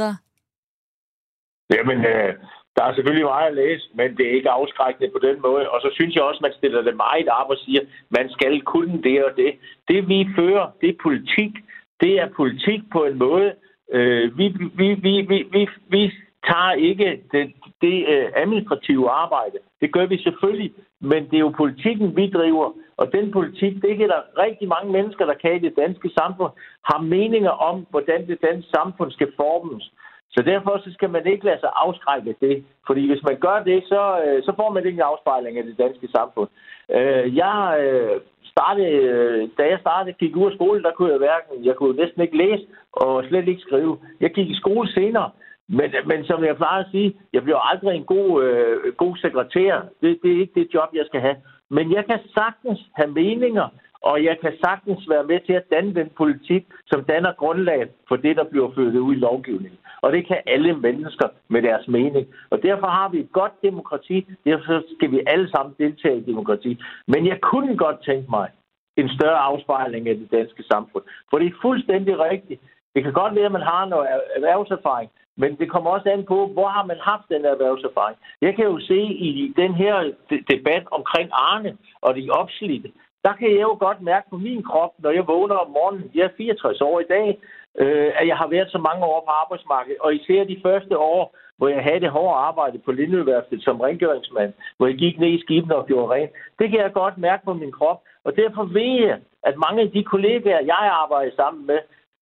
[1.75, 2.33] Jamen, øh,
[2.75, 5.69] der er selvfølgelig meget at læse, men det er ikke afskrækkende på den måde.
[5.69, 7.81] Og så synes jeg også, man stiller det meget op og siger,
[8.17, 9.51] man skal kunne det og det.
[9.87, 11.51] Det vi fører, det er politik.
[12.01, 13.53] Det er politik på en måde.
[13.93, 14.47] Øh, vi,
[14.79, 16.11] vi, vi, vi, vi, vi
[16.47, 19.57] tager ikke det, det øh, administrative arbejde.
[19.81, 22.71] Det gør vi selvfølgelig, men det er jo politikken, vi driver.
[22.97, 26.51] Og den politik, det er der rigtig mange mennesker, der kan i det danske samfund,
[26.83, 29.91] har meninger om, hvordan det danske samfund skal formes.
[30.31, 32.65] Så derfor så skal man ikke lade sig afskrække det.
[32.87, 35.77] Fordi hvis man gør det, så, øh, så får man ikke en afspejling af det
[35.77, 36.49] danske samfund.
[36.95, 37.55] Øh, jeg
[38.53, 42.21] startede, da jeg startede, gik ud af skole, der kunne jeg hverken, jeg kunne næsten
[42.21, 43.97] ikke læse og slet ikke skrive.
[44.19, 45.29] Jeg gik i skole senere,
[45.77, 49.81] men, men som jeg plejer at sige, jeg bliver aldrig en god, øh, god sekretær.
[50.01, 51.35] Det, det er ikke det job, jeg skal have.
[51.69, 53.67] Men jeg kan sagtens have meninger,
[54.01, 58.15] og jeg kan sagtens være med til at danne den politik, som danner grundlaget for
[58.15, 59.79] det, der bliver ført ud i lovgivningen.
[60.01, 62.27] Og det kan alle mennesker med deres mening.
[62.49, 64.27] Og derfor har vi et godt demokrati.
[64.45, 66.77] Derfor skal vi alle sammen deltage i demokrati.
[67.07, 68.49] Men jeg kunne godt tænke mig
[68.97, 71.03] en større afspejling af det danske samfund.
[71.29, 72.61] For det er fuldstændig rigtigt.
[72.95, 75.09] Det kan godt være, at man har noget erhvervserfaring,
[75.41, 78.17] men det kommer også an på, hvor har man haft den erhvervserfaring.
[78.41, 79.95] Jeg kan jo se i den her
[80.53, 82.89] debat omkring Arne og de opslidte,
[83.25, 86.23] der kan jeg jo godt mærke på min krop, når jeg vågner om morgenen, jeg
[86.23, 87.39] er 64 år i dag,
[87.81, 91.35] øh, at jeg har været så mange år på arbejdsmarkedet, og især de første år,
[91.57, 95.41] hvor jeg havde det hårde arbejde på Lindøværftet som rengøringsmand, hvor jeg gik ned i
[95.41, 96.31] skibene og gjorde rent.
[96.59, 99.91] Det kan jeg godt mærke på min krop, og derfor ved jeg, at mange af
[99.91, 101.79] de kollegaer, jeg arbejder sammen med,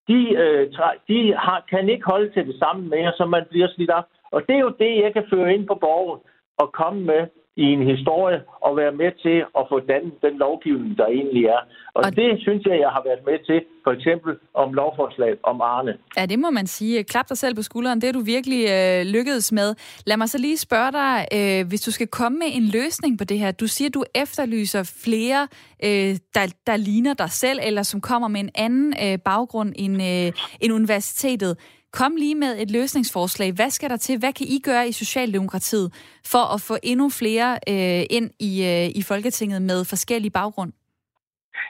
[0.07, 0.71] de, øh,
[1.07, 4.05] de har, kan ikke holde til det samme mere, så man bliver slidt op.
[4.31, 6.19] Og det er jo det, jeg kan føre ind på borgen
[6.57, 7.27] og komme med
[7.63, 11.61] i en historie og være med til at få dannet den lovgivning, der egentlig er.
[11.93, 15.61] Og, og det synes jeg, jeg har været med til, for eksempel om lovforslaget om
[15.61, 15.93] Arne.
[16.17, 17.03] Ja, det må man sige.
[17.03, 18.01] Klap dig selv på skulderen.
[18.01, 19.75] Det er du virkelig øh, lykkedes med.
[20.05, 23.23] Lad mig så lige spørge dig, øh, hvis du skal komme med en løsning på
[23.23, 23.51] det her.
[23.51, 25.47] Du siger, du efterlyser flere,
[25.83, 29.95] øh, der, der ligner dig selv, eller som kommer med en anden øh, baggrund end,
[30.01, 30.31] øh,
[30.61, 31.57] end universitetet.
[31.93, 33.53] Kom lige med et løsningsforslag.
[33.55, 34.19] Hvad skal der til?
[34.19, 35.87] Hvad kan I gøre i Socialdemokratiet
[36.25, 40.71] for at få endnu flere øh, ind i, øh, i Folketinget med forskellige baggrund?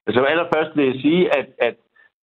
[0.07, 1.75] Altså allerførst vil jeg sige, at, at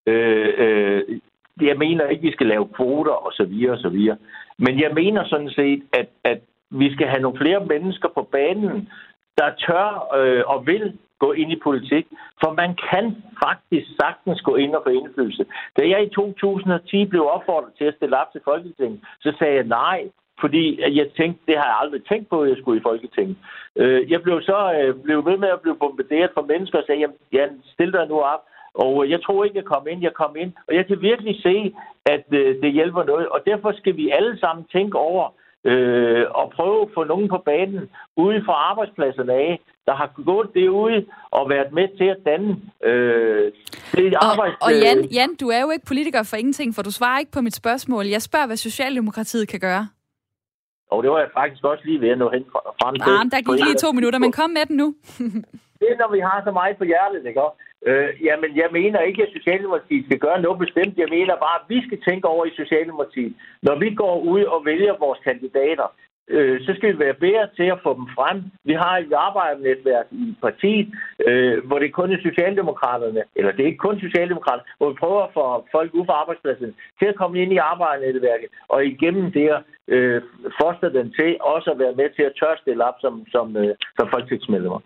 [0.07, 1.21] øh, øh,
[1.61, 4.17] jeg mener ikke, at vi skal lave kvoter og så videre og så videre.
[4.59, 6.41] Men jeg mener sådan set, at, at
[6.71, 8.89] vi skal have nogle flere mennesker på banen,
[9.39, 12.07] der tør øh, og vil gå ind i politik.
[12.41, 13.05] For man kan
[13.45, 15.45] faktisk sagtens gå ind og få indflydelse.
[15.77, 19.65] Da jeg i 2010 blev opfordret til at stille op til Folketinget, så sagde jeg
[19.65, 20.01] nej,
[20.41, 20.65] fordi
[21.01, 23.37] jeg tænkte, det har jeg aldrig tænkt på, at jeg skulle i Folketinget.
[23.77, 27.01] Øh, jeg blev så øh, blev ved med at blive bombarderet fra mennesker og sagde,
[27.01, 27.45] jamen, ja,
[27.75, 28.43] stil dig nu op.
[28.75, 30.03] Og øh, jeg tror ikke, jeg kom ind.
[30.03, 30.53] Jeg kom ind.
[30.69, 31.75] Og jeg kan virkelig se,
[32.07, 32.23] at
[32.63, 33.29] det hjælper noget.
[33.29, 35.25] Og derfor skal vi alle sammen tænke over,
[35.65, 40.51] øh, og prøve at få nogen på banen ude fra arbejdspladserne af, der har gået
[40.55, 42.51] det ude og været med til at danne
[42.85, 43.53] øh,
[43.93, 44.17] det.
[44.17, 47.33] Og, og Jan, Jan, du er jo ikke politiker for ingenting, for du svarer ikke
[47.33, 48.07] på mit spørgsmål.
[48.07, 49.89] Jeg spørger, hvad Socialdemokratiet kan gøre.
[50.91, 52.45] Og det var jeg faktisk også lige ved at nå hen
[52.81, 53.11] frem til.
[53.19, 54.95] Ah, der gik lige to minutter, men kom med den nu.
[55.81, 57.41] det er, når vi har så meget på hjertet, ikke
[57.91, 60.99] Øh, jamen, jeg mener ikke, at Socialdemokratiet skal gøre noget bestemt.
[60.99, 63.35] Jeg mener bare, at vi skal tænke over i Socialdemokratiet.
[63.63, 65.89] Når vi går ud og vælger vores kandidater,
[66.29, 68.39] øh, så skal vi være bedre til at få dem frem.
[68.65, 70.89] Vi har et arbejdernetværk i partiet,
[71.27, 75.23] øh, hvor det kun er Socialdemokraterne, eller det er ikke kun Socialdemokraterne, hvor vi prøver
[75.23, 79.49] at få folk ude fra arbejdspladsen til at komme ind i arbejdernetværket, og igennem det
[79.89, 80.23] øh,
[80.61, 84.09] foster den til også at være med til at tørstille op som, som, øh, som
[84.13, 84.81] folketingsmedlemmer.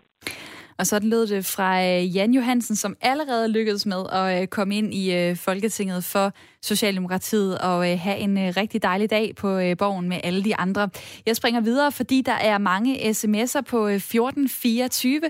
[0.79, 4.77] Og sådan lød det fra øh, Jan Johansen, som allerede lykkedes med at øh, komme
[4.77, 10.19] ind i øh, Folketinget for Socialdemokratiet og have en rigtig dejlig dag på borgen med
[10.23, 10.89] alle de andre.
[11.25, 15.21] Jeg springer videre, fordi der er mange sms'er på 1424.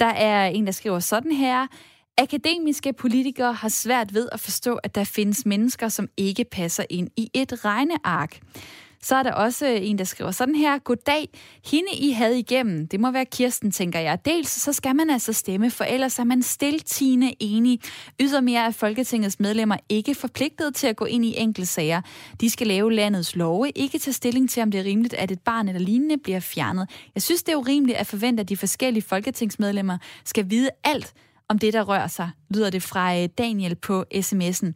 [0.00, 1.66] Der er en, der skriver sådan her.
[2.18, 7.08] Akademiske politikere har svært ved at forstå, at der findes mennesker, som ikke passer ind
[7.16, 8.40] i et regneark.
[9.02, 10.78] Så er der også øh, en, der skriver sådan her.
[10.78, 11.28] Goddag,
[11.64, 12.88] hende I havde igennem.
[12.88, 14.18] Det må være Kirsten, tænker jeg.
[14.24, 17.80] Dels så skal man altså stemme, for ellers er man stiltigende enig.
[18.20, 22.00] Ydermere er Folketingets medlemmer ikke forpligtet til at gå ind i enkelte sager.
[22.40, 25.40] De skal lave landets love, ikke tage stilling til, om det er rimeligt, at et
[25.40, 26.90] barn eller lignende bliver fjernet.
[27.14, 31.14] Jeg synes, det er urimeligt at forvente, at de forskellige folketingsmedlemmer skal vide alt
[31.48, 34.72] om det, der rører sig, lyder det fra øh, Daniel på sms'en.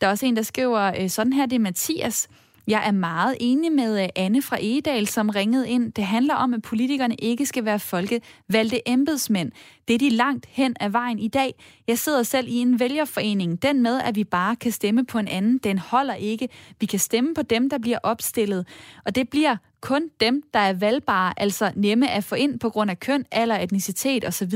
[0.00, 2.28] Der er også en, der skriver øh, sådan her, det er Mathias.
[2.68, 5.92] Jeg er meget enig med øh, Anne fra Egedal, som ringede ind.
[5.92, 9.52] Det handler om, at politikerne ikke skal være folkevalgte embedsmænd.
[9.88, 11.54] Det er de langt hen af vejen i dag.
[11.86, 13.62] Jeg sidder selv i en vælgerforening.
[13.62, 16.48] Den med, at vi bare kan stemme på en anden, den holder ikke.
[16.80, 18.66] Vi kan stemme på dem, der bliver opstillet.
[19.04, 22.90] Og det bliver kun dem, der er valgbare, altså nemme at få ind på grund
[22.90, 24.54] af køn, alder, etnicitet osv.,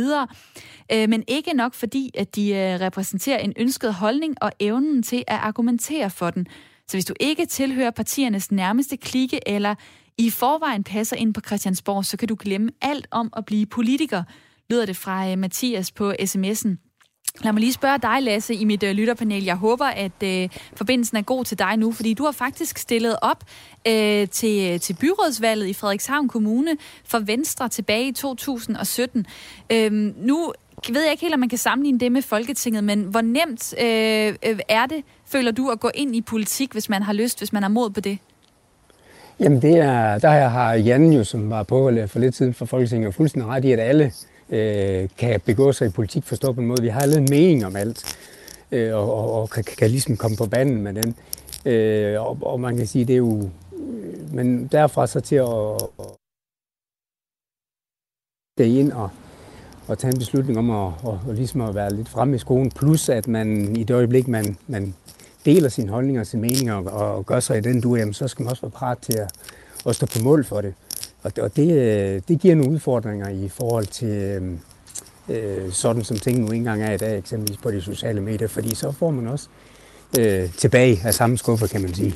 [0.92, 5.24] øh, men ikke nok fordi, at de øh, repræsenterer en ønsket holdning og evnen til
[5.26, 6.46] at argumentere for den.
[6.88, 9.74] Så hvis du ikke tilhører partiernes nærmeste klike eller
[10.18, 14.22] i forvejen passer ind på Christiansborg, så kan du glemme alt om at blive politiker,
[14.70, 16.92] lyder det fra øh, Mathias på sms'en.
[17.40, 19.44] Lad mig lige spørge dig, Lasse, i mit øh, lytterpanel.
[19.44, 23.16] Jeg håber, at øh, forbindelsen er god til dig nu, fordi du har faktisk stillet
[23.22, 23.44] op
[23.88, 29.26] øh, til, øh, til byrådsvalget i Frederikshavn Kommune for Venstre tilbage i 2017.
[29.72, 30.52] Øhm, nu
[30.88, 34.58] ved jeg ikke helt, om man kan sammenligne det med Folketinget, men hvor nemt øh,
[34.68, 37.62] er det, føler du, at gå ind i politik, hvis man har lyst, hvis man
[37.62, 38.18] har mod på det?
[39.40, 43.14] Jamen, det er, der har Jan jo, som var på for lidt siden for Folketinget,
[43.14, 44.12] fuldstændig ret i, at alle
[44.50, 46.82] øh, kan begå sig i politik forstå på en måde.
[46.82, 48.16] Vi har alle en mening om alt,
[48.72, 51.14] øh, og, og, og kan, kan ligesom komme på banen med den.
[51.64, 53.50] Øh, og, og man kan sige, det er jo...
[54.32, 55.48] Men derfra så til at,
[58.58, 59.10] at ind og,
[59.92, 62.70] at tage en beslutning om at, at, at, ligesom at være lidt fremme i skoen,
[62.70, 64.94] plus at man i det øjeblik, man, man
[65.44, 68.28] deler sine holdninger og sine meninger og, og gør sig i den du, jamen, så
[68.28, 69.30] skal man også være parat til at,
[69.86, 70.74] at stå på mål for det.
[71.22, 74.58] Og, og det, øh, det giver nogle udfordringer i forhold til øhm,
[75.28, 78.74] øh, sådan, som ting nu engang er i dag, eksempelvis på de sociale medier, fordi
[78.74, 79.48] så får man også
[80.18, 82.14] øh, tilbage af samme skuffer, kan man sige.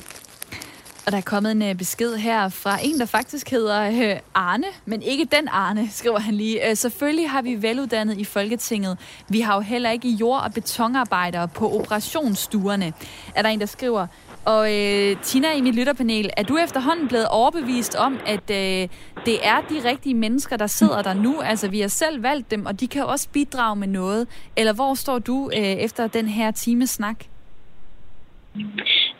[1.07, 4.67] Og der er kommet en øh, besked her fra en, der faktisk hedder øh, Arne,
[4.85, 6.69] men ikke den Arne, skriver han lige.
[6.69, 8.97] Øh, selvfølgelig har vi veluddannet i Folketinget.
[9.29, 12.93] Vi har jo heller ikke jord- og betonarbejdere på operationsstuerne,
[13.35, 14.07] er der en, der skriver.
[14.45, 18.87] Og øh, Tina i mit lytterpanel, er du efterhånden blevet overbevist om, at øh,
[19.25, 21.41] det er de rigtige mennesker, der sidder der nu?
[21.41, 24.27] Altså, vi har selv valgt dem, og de kan også bidrage med noget.
[24.55, 27.23] Eller hvor står du øh, efter den her times snak?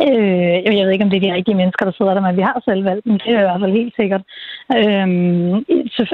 [0.06, 2.42] Øh, jeg ved ikke, om det er de rigtige mennesker, der sidder der, men vi
[2.50, 3.20] har selv valgt dem.
[3.20, 4.24] Det er i hvert fald helt sikkert.
[4.78, 5.08] Øh,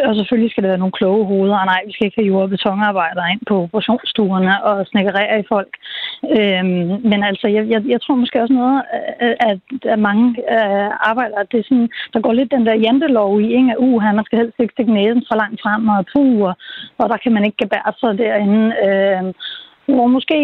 [0.08, 2.48] og selvfølgelig skal det være nogle kloge hoveder, og nej, vi skal ikke have jord-
[2.48, 5.74] og betonarbejdere ind på operationsstuerne og snækkerere i folk.
[6.38, 6.66] Øh,
[7.12, 9.60] men altså, jeg, jeg, jeg tror måske også noget, øh, øh, at,
[9.94, 10.26] at mange
[10.56, 13.72] øh, arbejdere, det er sådan, der går lidt den der jantelov i, ikke?
[13.72, 16.56] At uh, man skal helst ikke stikke næsen for langt frem, og puh, og,
[17.02, 18.64] og der kan man ikke gebære sig derinde.
[18.86, 19.34] Øh,
[19.86, 20.38] hvor måske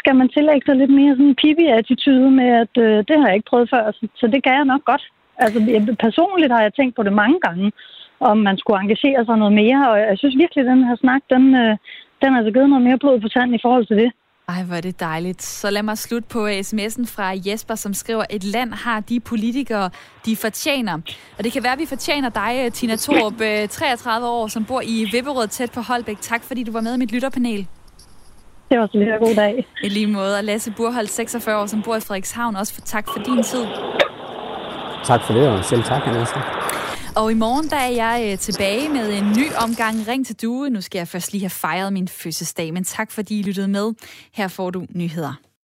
[0.00, 3.36] skal man tillægge sig lidt mere sådan en pipi-attitude med, at øh, det har jeg
[3.36, 5.04] ikke prøvet før, så, så det kan jeg nok godt.
[5.38, 7.72] Altså jeg, personligt har jeg tænkt på det mange gange,
[8.20, 11.22] om man skulle engagere sig noget mere, og jeg synes virkelig, at den her snak,
[11.34, 11.76] den, øh,
[12.20, 14.10] den har altså givet noget mere blod på tanden i forhold til det.
[14.48, 15.42] Ej, hvor er det dejligt.
[15.42, 19.90] Så lad mig slutte på sms'en fra Jesper, som skriver, et land har de politikere,
[20.26, 20.94] de fortjener.
[21.38, 24.82] Og det kan være, at vi fortjener dig, Tina Thorup, øh, 33 år, som bor
[24.84, 26.20] i Vipperød tæt på Holbæk.
[26.20, 27.66] Tak, fordi du var med i mit lytterpanel.
[28.74, 29.66] Det var så lidt god dag.
[29.82, 30.38] I lige måde.
[30.38, 33.64] Og Lasse Burhold, 46 år, som bor i Frederikshavn, også for tak for din tid.
[35.04, 36.40] Tak for det, og selv tak, Anassa.
[37.16, 40.70] Og i morgen der er jeg øh, tilbage med en ny omgang Ring til Due.
[40.70, 43.92] Nu skal jeg først lige have fejret min fødselsdag, men tak fordi I lyttede med.
[44.32, 45.40] Her får du nyheder.